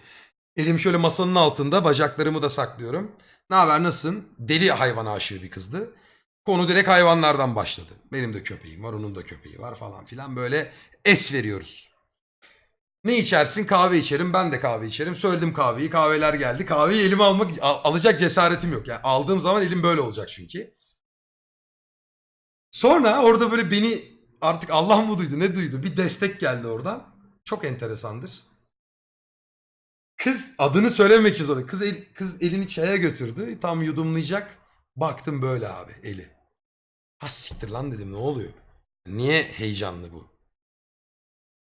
[0.57, 3.11] Elim şöyle masanın altında bacaklarımı da saklıyorum.
[3.49, 4.27] Ne haber nasılsın?
[4.39, 5.91] Deli hayvan aşığı bir kızdı.
[6.45, 7.91] Konu direkt hayvanlardan başladı.
[8.11, 10.73] Benim de köpeğim var onun da köpeği var falan filan böyle
[11.05, 11.89] es veriyoruz.
[13.03, 13.65] Ne içersin?
[13.65, 14.33] Kahve içerim.
[14.33, 15.15] Ben de kahve içerim.
[15.15, 15.89] Söyledim kahveyi.
[15.89, 16.65] Kahveler geldi.
[16.65, 18.87] Kahveyi elime almak al- alacak cesaretim yok.
[18.87, 20.75] Yani aldığım zaman elim böyle olacak çünkü.
[22.71, 24.05] Sonra orada böyle beni
[24.41, 27.15] artık Allah mı duydu ne duydu bir destek geldi oradan.
[27.45, 28.46] Çok enteresandır.
[30.17, 31.67] Kız adını söylememek için zorunda.
[31.67, 33.57] Kız, el- kız elini çaya götürdü.
[33.61, 34.57] Tam yudumlayacak.
[34.95, 36.29] Baktım böyle abi eli.
[37.19, 38.49] Ha siktir lan dedim ne oluyor?
[39.07, 40.27] Niye heyecanlı bu?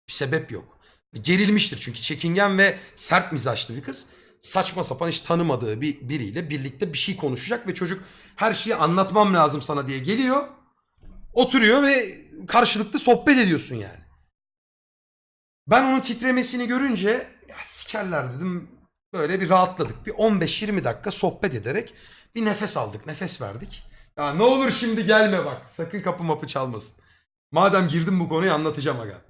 [0.08, 0.78] Bir sebep yok.
[1.12, 4.06] Gerilmiştir çünkü çekingen ve sert mizaçlı bir kız.
[4.40, 8.04] Saçma sapan hiç tanımadığı bir biriyle birlikte bir şey konuşacak ve çocuk
[8.36, 10.48] her şeyi anlatmam lazım sana diye geliyor.
[11.32, 14.00] Oturuyor ve karşılıklı sohbet ediyorsun yani.
[15.66, 18.70] Ben onun titremesini görünce ya sikerler dedim.
[19.12, 20.06] Böyle bir rahatladık.
[20.06, 21.94] Bir 15-20 dakika sohbet ederek
[22.34, 23.82] bir nefes aldık, nefes verdik.
[24.16, 25.70] Ya ne olur şimdi gelme bak.
[25.70, 26.96] Sakın kapı mapı çalmasın.
[27.52, 29.22] Madem girdim bu konuyu anlatacağım aga.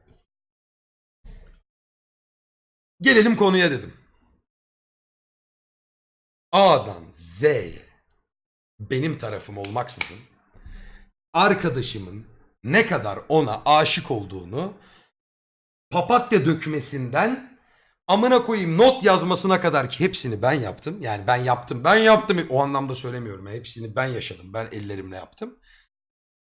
[3.01, 3.95] Gelelim konuya dedim.
[6.53, 7.83] A'dan Z'ye
[8.81, 10.19] benim tarafım olmaksızın
[11.33, 12.27] arkadaşımın
[12.65, 14.75] ne kadar ona aşık olduğunu
[15.91, 17.50] papatya dökmesinden
[18.11, 21.03] amına koyayım not yazmasına kadar ki hepsini ben yaptım.
[21.03, 21.85] Yani ben yaptım.
[21.85, 22.47] Ben yaptım.
[22.51, 23.47] O anlamda söylemiyorum.
[23.47, 24.55] Hepsini ben yaşadım.
[24.55, 25.59] Ben ellerimle yaptım.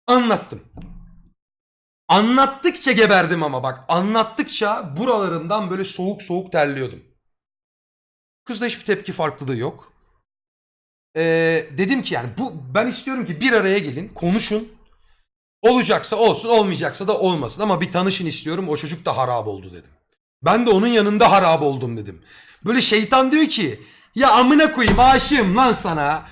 [0.07, 0.63] Anlattım.
[2.09, 7.05] Anlattıkça geberdim ama bak anlattıkça buralarımdan böyle soğuk soğuk terliyordum.
[8.45, 9.93] Kızda hiçbir tepki farklılığı yok.
[11.17, 14.69] Ee, dedim ki yani bu ben istiyorum ki bir araya gelin konuşun.
[15.63, 19.98] Olacaksa olsun olmayacaksa da olmasın ama bir tanışın istiyorum o çocuk da harap oldu dedim.
[20.43, 22.23] Ben de onun yanında harap oldum dedim.
[22.65, 23.81] Böyle şeytan diyor ki
[24.15, 26.29] ya amına koyayım aşığım lan sana.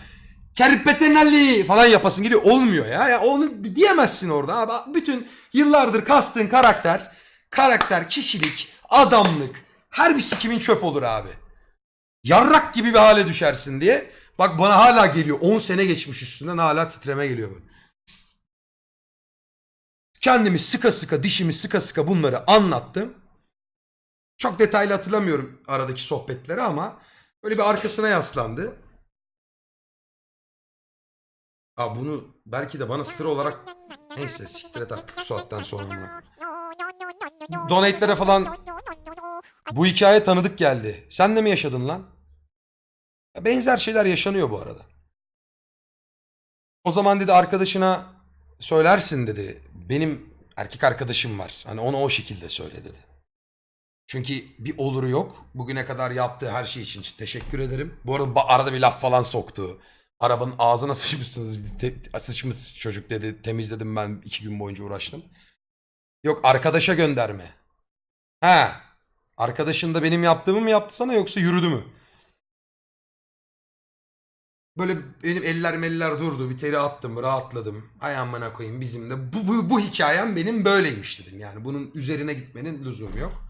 [0.55, 2.43] Kerpetenalli falan yapasın geliyor.
[2.43, 3.09] Olmuyor ya.
[3.09, 3.21] ya.
[3.21, 4.57] Onu diyemezsin orada.
[4.57, 7.13] Abi, bütün yıllardır kastığın karakter,
[7.51, 9.57] karakter, kişilik, adamlık
[9.91, 11.29] her bir sikimin çöp olur abi.
[12.25, 14.11] Yarrak gibi bir hale düşersin diye.
[14.39, 15.39] Bak bana hala geliyor.
[15.41, 17.65] 10 sene geçmiş üstünden hala titreme geliyor böyle.
[20.21, 23.15] Kendimi sıka sıka, dişimi sıka sıka bunları anlattım.
[24.39, 27.03] Çok detaylı hatırlamıyorum aradaki sohbetleri ama
[27.43, 28.77] böyle bir arkasına yaslandı.
[31.77, 33.61] Aa bunu belki de bana sır olarak
[34.17, 36.23] neyse siktir et artık saatten sonra.
[37.69, 38.57] Donate'lere falan
[39.73, 41.07] bu hikaye tanıdık geldi.
[41.11, 42.07] Sen de mi yaşadın lan?
[43.41, 44.83] Benzer şeyler yaşanıyor bu arada.
[46.85, 48.13] O zaman dedi arkadaşına
[48.59, 49.63] söylersin dedi.
[49.75, 51.65] Benim erkek arkadaşım var.
[51.67, 52.99] Hani onu o şekilde söyle dedi.
[54.07, 55.45] Çünkü bir oluru yok.
[55.55, 58.01] Bugüne kadar yaptığı her şey için teşekkür ederim.
[58.05, 59.81] Bu arada arada bir laf falan soktu.
[60.21, 61.59] Arabanın ağzına sıçmışsınız.
[61.79, 63.43] Te- sıçmış çocuk dedi.
[63.43, 65.25] Temizledim ben iki gün boyunca uğraştım.
[66.25, 67.55] Yok arkadaşa gönderme.
[68.41, 68.81] Ha.
[69.37, 71.85] Arkadaşın da benim yaptığımı mı yaptı sana yoksa yürüdü mü?
[74.79, 76.51] Böyle benim eller meller durdu.
[76.51, 77.91] Bir teri attım, rahatladım.
[78.01, 78.17] Ay
[78.53, 79.33] koyayım bizim de.
[79.33, 81.39] Bu, bu, bu hikayem benim böyleymiş dedim.
[81.39, 83.46] Yani bunun üzerine gitmenin lüzumu yok.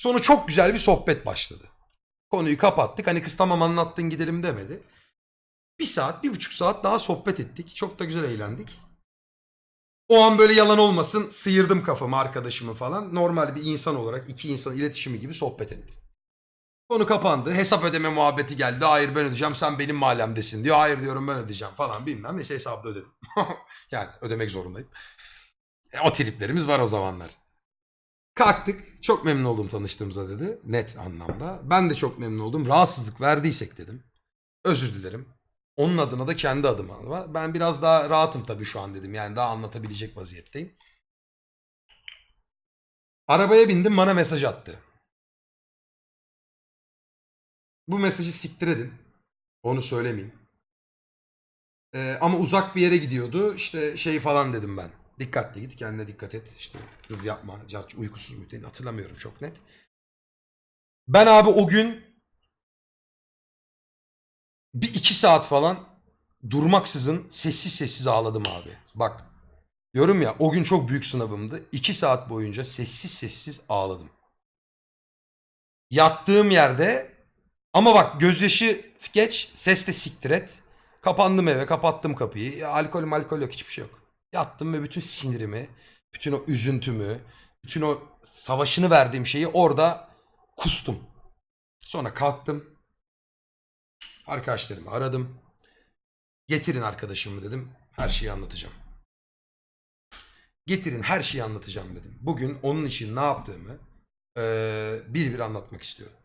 [0.00, 1.68] Sonra çok güzel bir sohbet başladı.
[2.30, 3.06] Konuyu kapattık.
[3.06, 4.82] Hani kız tamam anlattın gidelim demedi.
[5.78, 7.76] Bir saat, bir buçuk saat daha sohbet ettik.
[7.76, 8.80] Çok da güzel eğlendik.
[10.08, 13.14] O an böyle yalan olmasın sıyırdım kafamı arkadaşımı falan.
[13.14, 15.96] Normal bir insan olarak iki insan iletişimi gibi sohbet ettim.
[16.88, 17.54] Konu kapandı.
[17.54, 18.84] Hesap ödeme muhabbeti geldi.
[18.84, 20.76] Hayır ben ödeyeceğim sen benim mahallemdesin diyor.
[20.76, 22.36] Hayır diyorum ben ödeyeceğim falan bilmem.
[22.36, 23.12] Neyse hesabı ödedim.
[23.90, 24.88] yani ödemek zorundayım.
[25.92, 27.49] E, o triplerimiz var o zamanlar.
[28.40, 29.02] Kalktık.
[29.02, 30.58] Çok memnun oldum tanıştığımıza dedi.
[30.64, 31.60] Net anlamda.
[31.64, 32.66] Ben de çok memnun oldum.
[32.66, 34.04] Rahatsızlık verdiysek dedim.
[34.64, 35.28] Özür dilerim.
[35.76, 37.34] Onun adına da kendi adıma.
[37.34, 39.14] Ben biraz daha rahatım tabii şu an dedim.
[39.14, 40.76] Yani daha anlatabilecek vaziyetteyim.
[43.28, 44.80] Arabaya bindim bana mesaj attı.
[47.88, 48.92] Bu mesajı siktir edin.
[49.62, 50.32] Onu söylemeyeyim.
[51.94, 53.54] Ee, ama uzak bir yere gidiyordu.
[53.54, 54.99] İşte şey falan dedim ben.
[55.20, 56.56] Dikkatli git kendine dikkat et.
[56.58, 56.78] İşte
[57.08, 57.58] hız yapma.
[57.68, 58.66] Carç, uykusuz muydu?
[58.66, 59.56] Hatırlamıyorum çok net.
[61.08, 62.04] Ben abi o gün
[64.74, 65.88] bir iki saat falan
[66.50, 68.76] durmaksızın sessiz sessiz ağladım abi.
[68.94, 69.24] Bak
[69.94, 71.64] diyorum ya o gün çok büyük sınavımdı.
[71.72, 74.10] İki saat boyunca sessiz sessiz ağladım.
[75.90, 77.14] Yattığım yerde
[77.72, 80.50] ama bak gözyaşı geç ses de siktir et.
[81.00, 82.68] Kapandım eve kapattım kapıyı.
[82.68, 83.99] Alkol malkol yok hiçbir şey yok.
[84.32, 85.70] Yattım ve bütün sinirimi,
[86.14, 87.20] bütün o üzüntümü,
[87.64, 90.10] bütün o savaşını verdiğim şeyi orada
[90.56, 91.06] kustum.
[91.80, 92.78] Sonra kalktım.
[94.26, 95.40] Arkadaşlarımı aradım.
[96.48, 97.72] Getirin arkadaşımı dedim.
[97.92, 98.74] Her şeyi anlatacağım.
[100.66, 102.18] Getirin her şeyi anlatacağım dedim.
[102.20, 103.78] Bugün onun için ne yaptığımı
[104.36, 106.16] eee, bir bir anlatmak istiyorum.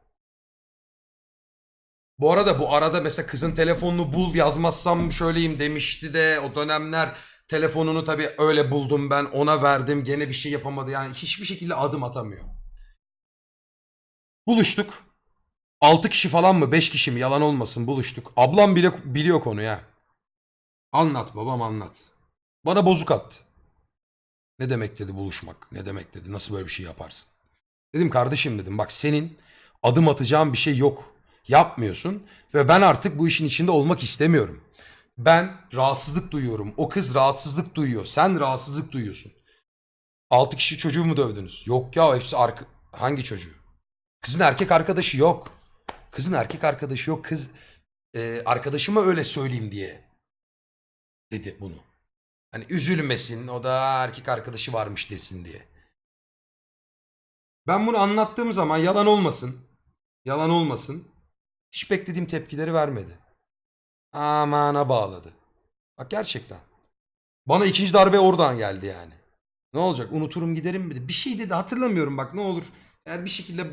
[2.19, 7.15] Bu arada bu arada mesela kızın telefonunu bul yazmazsam şöyleyim demişti de o dönemler
[7.47, 12.03] telefonunu tabii öyle buldum ben ona verdim gene bir şey yapamadı yani hiçbir şekilde adım
[12.03, 12.45] atamıyor.
[14.47, 15.03] Buluştuk.
[15.81, 18.33] 6 kişi falan mı 5 kişi mi yalan olmasın buluştuk.
[18.37, 19.81] Ablam bile biliyor konuyu ha.
[20.91, 22.11] Anlat babam anlat.
[22.65, 23.35] Bana bozuk attı.
[24.59, 25.71] Ne demek dedi buluşmak?
[25.71, 26.31] Ne demek dedi?
[26.31, 27.29] Nasıl böyle bir şey yaparsın?
[27.95, 29.37] Dedim kardeşim dedim bak senin
[29.83, 31.15] adım atacağın bir şey yok.
[31.47, 34.63] Yapmıyorsun ve ben artık bu işin içinde olmak istemiyorum.
[35.17, 36.73] Ben rahatsızlık duyuyorum.
[36.77, 38.05] O kız rahatsızlık duyuyor.
[38.05, 39.31] Sen rahatsızlık duyuyorsun.
[40.29, 41.67] 6 kişi çocuğu mu dövdünüz?
[41.67, 42.65] Yok ya hepsi arka...
[42.91, 43.53] Hangi çocuğu?
[44.21, 45.51] Kızın erkek arkadaşı yok.
[46.11, 47.25] Kızın erkek arkadaşı yok.
[47.25, 47.49] Kız
[48.15, 50.09] e, arkadaşıma öyle söyleyeyim diye
[51.31, 51.75] dedi bunu.
[52.51, 55.67] Hani üzülmesin o da erkek arkadaşı varmış desin diye.
[57.67, 59.67] Ben bunu anlattığım zaman yalan olmasın.
[60.25, 61.07] Yalan olmasın.
[61.71, 63.19] Hiç beklediğim tepkileri vermedi.
[64.15, 65.33] Amana bağladı.
[65.97, 66.57] Bak gerçekten.
[67.47, 69.13] Bana ikinci darbe oradan geldi yani.
[69.73, 71.07] Ne olacak unuturum giderim dedi.
[71.07, 72.65] Bir şey dedi hatırlamıyorum bak ne olur.
[73.05, 73.67] Eğer bir şekilde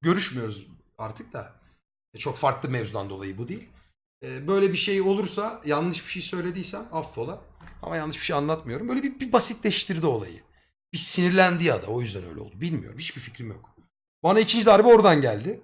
[0.00, 0.66] görüşmüyoruz
[0.98, 1.52] artık da.
[2.14, 3.68] E, Çok farklı mevzudan dolayı bu değil.
[4.24, 7.40] E, Böyle bir şey olursa yanlış bir şey söylediysem affola.
[7.82, 8.88] Ama yanlış bir şey anlatmıyorum.
[8.88, 10.40] Böyle bir, bir basitleştirdi olayı.
[10.92, 12.60] Bir sinirlendi ya da o yüzden öyle oldu.
[12.60, 13.70] Bilmiyorum hiçbir fikrim yok.
[14.22, 15.60] Bana ikinci darbe oradan geldi.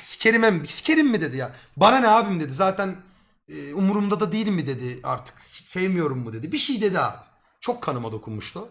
[0.00, 0.68] Sikerim mi?
[0.68, 1.54] Sikerim mi dedi ya.
[1.76, 2.52] Bana ne abim dedi.
[2.52, 2.96] Zaten
[3.48, 5.40] e, umurumda da değil mi dedi artık.
[5.44, 6.52] Sevmiyorum mu dedi.
[6.52, 7.24] Bir şey dedi abi.
[7.60, 8.68] Çok kanıma dokunmuştu.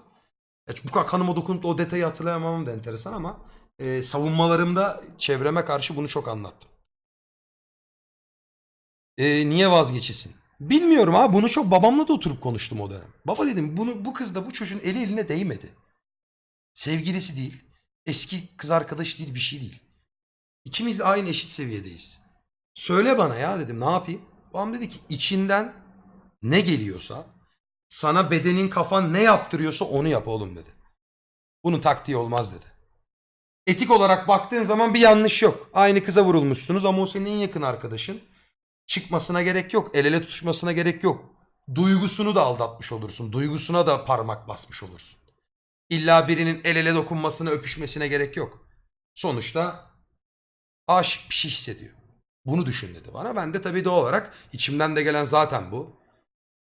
[0.68, 3.40] Ya bu kadar kanıma dokunup o detayı hatırlayamamam da enteresan ama
[3.80, 6.70] e, savunmalarımda çevreme karşı bunu çok anlattım.
[9.18, 10.36] E, niye vazgeçesin?
[10.60, 13.14] Bilmiyorum abi bunu çok babamla da oturup konuştum o dönem.
[13.28, 15.74] Baba dedim bunu bu kız da bu çocuğun eli eline değmedi.
[16.74, 17.64] Sevgilisi değil.
[18.06, 19.80] Eski kız arkadaşı değil bir şey değil.
[20.66, 22.20] İkimiz de aynı eşit seviyedeyiz.
[22.74, 24.22] Söyle bana ya dedim ne yapayım?
[24.54, 25.74] Babam dedi ki içinden
[26.44, 27.26] ne geliyorsa
[27.90, 30.70] sana bedenin kafan ne yaptırıyorsa onu yap oğlum dedi.
[31.64, 32.66] Bunun taktiği olmaz dedi.
[33.68, 35.70] Etik olarak baktığın zaman bir yanlış yok.
[35.74, 38.22] Aynı kıza vurulmuşsunuz ama o senin en yakın arkadaşın.
[38.88, 39.92] Çıkmasına gerek yok.
[39.94, 41.26] El ele tutuşmasına gerek yok.
[41.76, 43.32] Duygusunu da aldatmış olursun.
[43.32, 45.20] Duygusuna da parmak basmış olursun.
[45.90, 48.68] İlla birinin el ele dokunmasına, öpüşmesine gerek yok.
[49.14, 49.92] Sonuçta
[50.88, 52.03] aşık bir şey hissediyor.
[52.46, 53.36] Bunu düşün dedi bana.
[53.36, 55.96] Ben de tabii doğal olarak içimden de gelen zaten bu.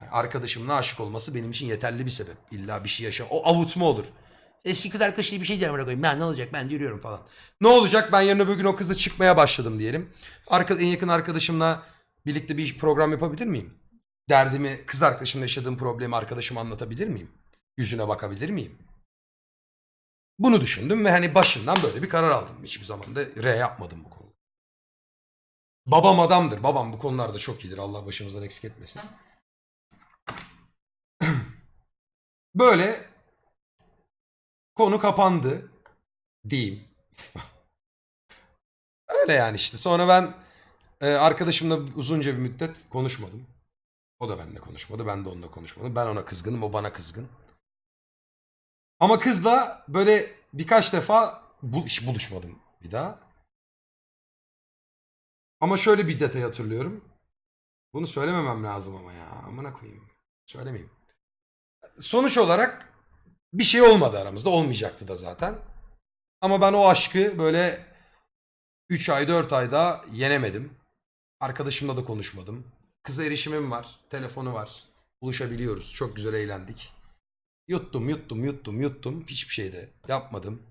[0.02, 2.36] Yani Arkadaşımın aşık olması benim için yeterli bir sebep.
[2.50, 3.24] İlla bir şey yaşa.
[3.30, 4.04] O avutma olur.
[4.64, 6.02] Eski kız arkadaşı bir şey diyeceğim koyayım.
[6.02, 7.20] Ben ne olacak ben yürüyorum falan.
[7.60, 10.12] Ne olacak ben yarın öbür gün o kızla çıkmaya başladım diyelim.
[10.46, 11.82] Arka, en yakın arkadaşımla
[12.26, 13.74] birlikte bir program yapabilir miyim?
[14.28, 17.30] Derdimi kız arkadaşımla yaşadığım problemi arkadaşıma anlatabilir miyim?
[17.76, 18.78] Yüzüne bakabilir miyim?
[20.38, 22.56] Bunu düşündüm ve hani başından böyle bir karar aldım.
[22.62, 24.15] Hiçbir zaman da R yapmadım bu konuda.
[25.86, 26.62] Babam adamdır.
[26.62, 27.78] Babam bu konularda çok iyidir.
[27.78, 29.02] Allah başımızdan eksik etmesin.
[32.54, 33.10] Böyle
[34.74, 35.70] konu kapandı
[36.48, 36.84] diyeyim.
[39.08, 39.76] Öyle yani işte.
[39.76, 40.34] Sonra ben
[41.00, 43.46] e, arkadaşımla uzunca bir müddet konuşmadım.
[44.20, 45.06] O da benimle konuşmadı.
[45.06, 45.96] Ben de onunla konuşmadım.
[45.96, 46.62] Ben ona kızgınım.
[46.62, 47.28] O bana kızgın.
[49.00, 53.25] Ama kızla böyle birkaç defa bul hiç buluşmadım bir daha.
[55.66, 57.04] Ama şöyle bir detay hatırlıyorum.
[57.92, 59.26] Bunu söylememem lazım ama ya.
[59.28, 60.04] Amına koyayım.
[60.46, 60.90] Söylemeyeyim.
[61.98, 62.92] Sonuç olarak
[63.52, 64.50] bir şey olmadı aramızda.
[64.50, 65.58] Olmayacaktı da zaten.
[66.40, 67.86] Ama ben o aşkı böyle
[68.88, 70.76] 3 ay 4 ayda yenemedim.
[71.40, 72.66] Arkadaşımla da konuşmadım.
[73.02, 74.00] Kıza erişimim var.
[74.10, 74.84] Telefonu var.
[75.22, 75.92] Buluşabiliyoruz.
[75.92, 76.92] Çok güzel eğlendik.
[77.68, 79.24] Yuttum yuttum yuttum yuttum.
[79.26, 80.62] Hiçbir şey de yapmadım.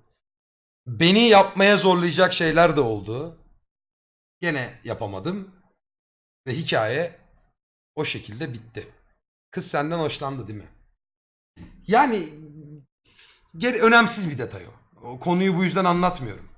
[0.87, 3.44] Beni yapmaya zorlayacak şeyler de oldu.
[4.45, 5.51] Gene yapamadım.
[6.47, 7.19] Ve hikaye
[7.95, 8.87] o şekilde bitti.
[9.51, 10.69] Kız senden hoşlandı değil mi?
[11.87, 12.29] Yani
[13.57, 14.71] geri önemsiz bir detay o.
[15.01, 15.19] o.
[15.19, 16.49] Konuyu bu yüzden anlatmıyorum.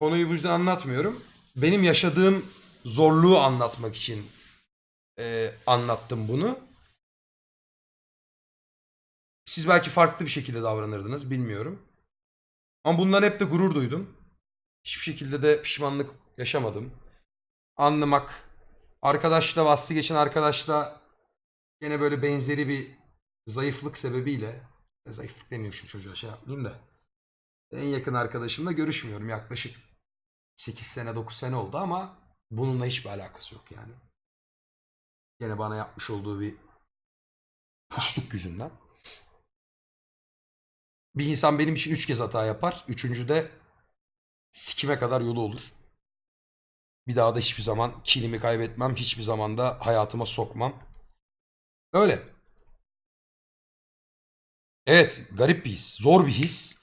[0.00, 1.24] Konuyu bu yüzden anlatmıyorum.
[1.56, 2.52] Benim yaşadığım
[2.84, 4.30] zorluğu anlatmak için
[5.18, 6.58] e, anlattım bunu.
[9.44, 11.82] Siz belki farklı bir şekilde davranırdınız bilmiyorum.
[12.84, 14.23] Ama bundan hep de gurur duydum.
[14.84, 16.92] Hiçbir şekilde de pişmanlık yaşamadım.
[17.76, 18.48] Anlamak.
[19.02, 21.00] Arkadaşla bahsi geçen arkadaşla
[21.80, 22.90] gene böyle benzeri bir
[23.46, 24.62] zayıflık sebebiyle
[25.06, 26.80] e, zayıflık demeyeyim şimdi çocuğa şey yapmayayım da
[27.72, 29.76] en yakın arkadaşımla görüşmüyorum yaklaşık
[30.56, 32.18] 8 sene 9 sene oldu ama
[32.50, 33.92] bununla hiçbir alakası yok yani.
[35.40, 36.54] Gene bana yapmış olduğu bir
[37.90, 38.70] puşluk yüzünden.
[41.14, 42.84] Bir insan benim için üç kez hata yapar.
[42.88, 43.50] Üçüncü de
[44.54, 45.60] sikime kadar yolu olur.
[47.06, 48.94] Bir daha da hiçbir zaman kinimi kaybetmem.
[48.96, 50.74] Hiçbir zaman da hayatıma sokmam.
[51.92, 52.22] Öyle.
[54.86, 55.94] Evet garip bir his.
[55.94, 56.76] Zor bir his.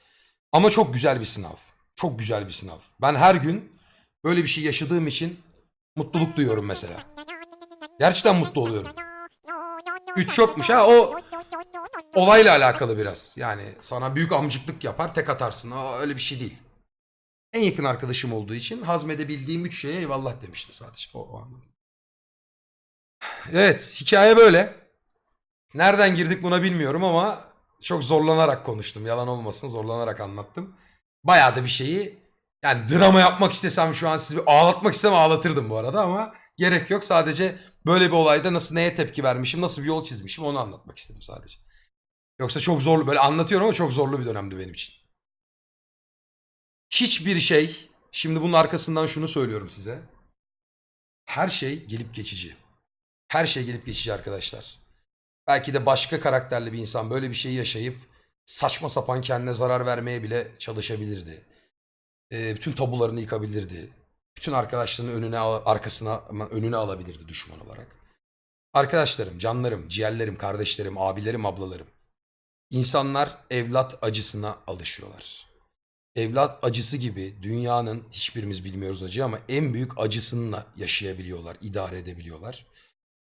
[0.52, 1.56] Ama çok güzel bir sınav.
[1.96, 2.80] Çok güzel bir sınav.
[3.02, 3.80] Ben her gün
[4.24, 5.40] böyle bir şey yaşadığım için
[5.96, 7.04] mutluluk duyuyorum mesela.
[8.00, 8.92] Gerçekten mutlu oluyorum.
[10.18, 11.20] Üç yokmuş ha o
[12.16, 13.34] olayla alakalı biraz.
[13.38, 15.72] Yani sana büyük amcıklık yapar tek atarsın.
[15.72, 16.58] Aa, öyle bir şey değil.
[17.54, 21.10] En yakın arkadaşım olduğu için hazmedebildiğim üç şeye eyvallah demiştim sadece.
[21.14, 21.48] O, o.
[23.52, 24.76] Evet hikaye böyle.
[25.74, 29.06] Nereden girdik buna bilmiyorum ama çok zorlanarak konuştum.
[29.06, 30.76] Yalan olmasın zorlanarak anlattım.
[31.24, 32.20] Bayağı da bir şeyi
[32.64, 37.04] yani drama yapmak istesem şu an sizi ağlatmak istem ağlatırdım bu arada ama gerek yok.
[37.04, 41.22] Sadece böyle bir olayda nasıl neye tepki vermişim, nasıl bir yol çizmişim onu anlatmak istedim
[41.22, 41.58] sadece.
[42.40, 45.01] Yoksa çok zorlu böyle anlatıyorum ama çok zorlu bir dönemdi benim için.
[46.92, 50.02] Hiçbir şey, şimdi bunun arkasından şunu söylüyorum size.
[51.26, 52.56] Her şey gelip geçici.
[53.28, 54.80] Her şey gelip geçici arkadaşlar.
[55.48, 57.98] Belki de başka karakterli bir insan böyle bir şeyi yaşayıp
[58.46, 61.46] saçma sapan kendine zarar vermeye bile çalışabilirdi.
[62.32, 63.90] Ee, bütün tabularını yıkabilirdi.
[64.38, 66.18] Bütün arkadaşlarını önüne arkasına
[66.52, 67.88] önüne alabilirdi düşman olarak.
[68.74, 71.88] Arkadaşlarım, canlarım, ciğerlerim, kardeşlerim, abilerim, ablalarım.
[72.70, 75.51] İnsanlar evlat acısına alışıyorlar.
[76.16, 82.66] Evlat acısı gibi dünyanın hiçbirimiz bilmiyoruz acı ama en büyük acısını yaşayabiliyorlar, idare edebiliyorlar.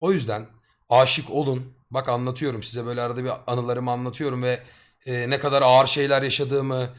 [0.00, 0.46] O yüzden
[0.88, 1.76] aşık olun.
[1.90, 4.62] Bak anlatıyorum size böyle arada bir anılarımı anlatıyorum ve
[5.06, 6.94] e, ne kadar ağır şeyler yaşadığımı,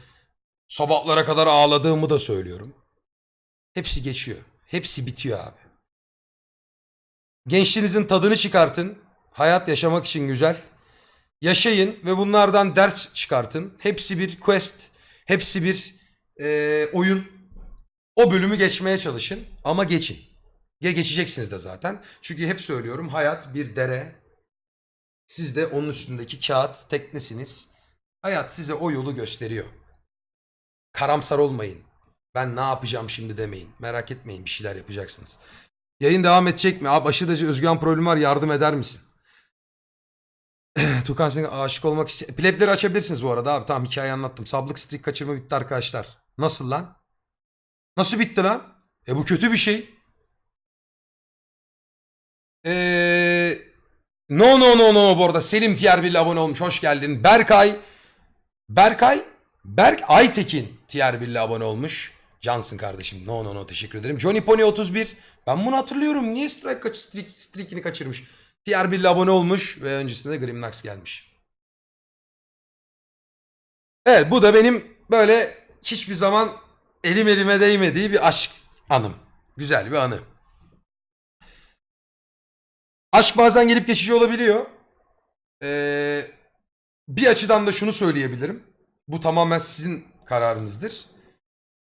[0.68, 2.74] sabahlara kadar ağladığımı da söylüyorum.
[3.74, 4.38] Hepsi geçiyor.
[4.66, 5.58] Hepsi bitiyor abi.
[7.46, 8.98] Gençliğinizin tadını çıkartın.
[9.30, 10.56] Hayat yaşamak için güzel.
[11.40, 13.74] Yaşayın ve bunlardan ders çıkartın.
[13.78, 14.90] Hepsi bir quest.
[15.28, 15.94] Hepsi bir
[16.40, 17.28] e, oyun.
[18.16, 20.18] O bölümü geçmeye çalışın ama geçin.
[20.80, 22.04] Ya geçeceksiniz de zaten.
[22.22, 24.12] Çünkü hep söylüyorum hayat bir dere.
[25.26, 27.68] Siz de onun üstündeki kağıt teknesiniz.
[28.22, 29.66] Hayat size o yolu gösteriyor.
[30.92, 31.78] Karamsar olmayın.
[32.34, 33.70] Ben ne yapacağım şimdi demeyin.
[33.78, 35.36] Merak etmeyin bir şeyler yapacaksınız.
[36.00, 36.88] Yayın devam edecek mi?
[36.88, 39.00] Abi aşırı derece özgüven problemi var yardım eder misin?
[41.04, 42.26] Tukan Seng'e aşık olmak için...
[42.26, 43.66] Plebleri açabilirsiniz bu arada abi.
[43.66, 44.46] Tamam hikayeyi anlattım.
[44.46, 46.06] Sablık streak kaçırma bitti arkadaşlar.
[46.38, 46.96] Nasıl lan?
[47.96, 48.62] Nasıl bitti lan?
[49.08, 49.90] E bu kötü bir şey.
[52.64, 53.68] Eee...
[54.28, 56.60] No no no no bu arada Selim Tier 1 ile abone olmuş.
[56.60, 57.24] Hoş geldin.
[57.24, 57.76] Berkay.
[58.68, 59.24] Berkay.
[59.64, 62.12] Berk Aytekin Tier 1 ile abone olmuş.
[62.40, 63.22] Cansın kardeşim.
[63.26, 64.20] No no no teşekkür ederim.
[64.20, 65.16] Johnny Pony 31.
[65.46, 66.34] Ben bunu hatırlıyorum.
[66.34, 68.24] Niye strike kaç streak, streakini kaçırmış?
[68.68, 71.32] 1 ile abone olmuş ve öncesinde Grimnax gelmiş.
[74.06, 76.52] Evet bu da benim böyle hiçbir zaman
[77.04, 78.50] elim elime değmediği bir aşk
[78.90, 79.16] anım.
[79.56, 80.20] Güzel bir anı.
[83.12, 84.66] Aşk bazen gelip geçici olabiliyor.
[85.62, 86.30] Ee,
[87.08, 88.64] bir açıdan da şunu söyleyebilirim.
[89.08, 91.06] Bu tamamen sizin kararınızdır.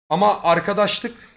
[0.08, 1.36] Ama arkadaşlık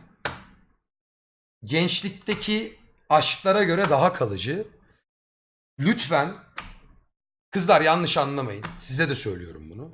[1.63, 2.79] gençlikteki
[3.09, 4.67] aşklara göre daha kalıcı.
[5.79, 6.35] Lütfen
[7.51, 8.65] kızlar yanlış anlamayın.
[8.77, 9.89] Size de söylüyorum bunu.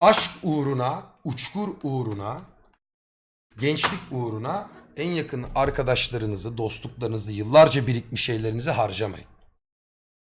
[0.00, 2.40] Aşk uğruna, uçkur uğruna,
[3.58, 9.26] gençlik uğruna en yakın arkadaşlarınızı, dostluklarınızı, yıllarca birikmiş şeylerinizi harcamayın.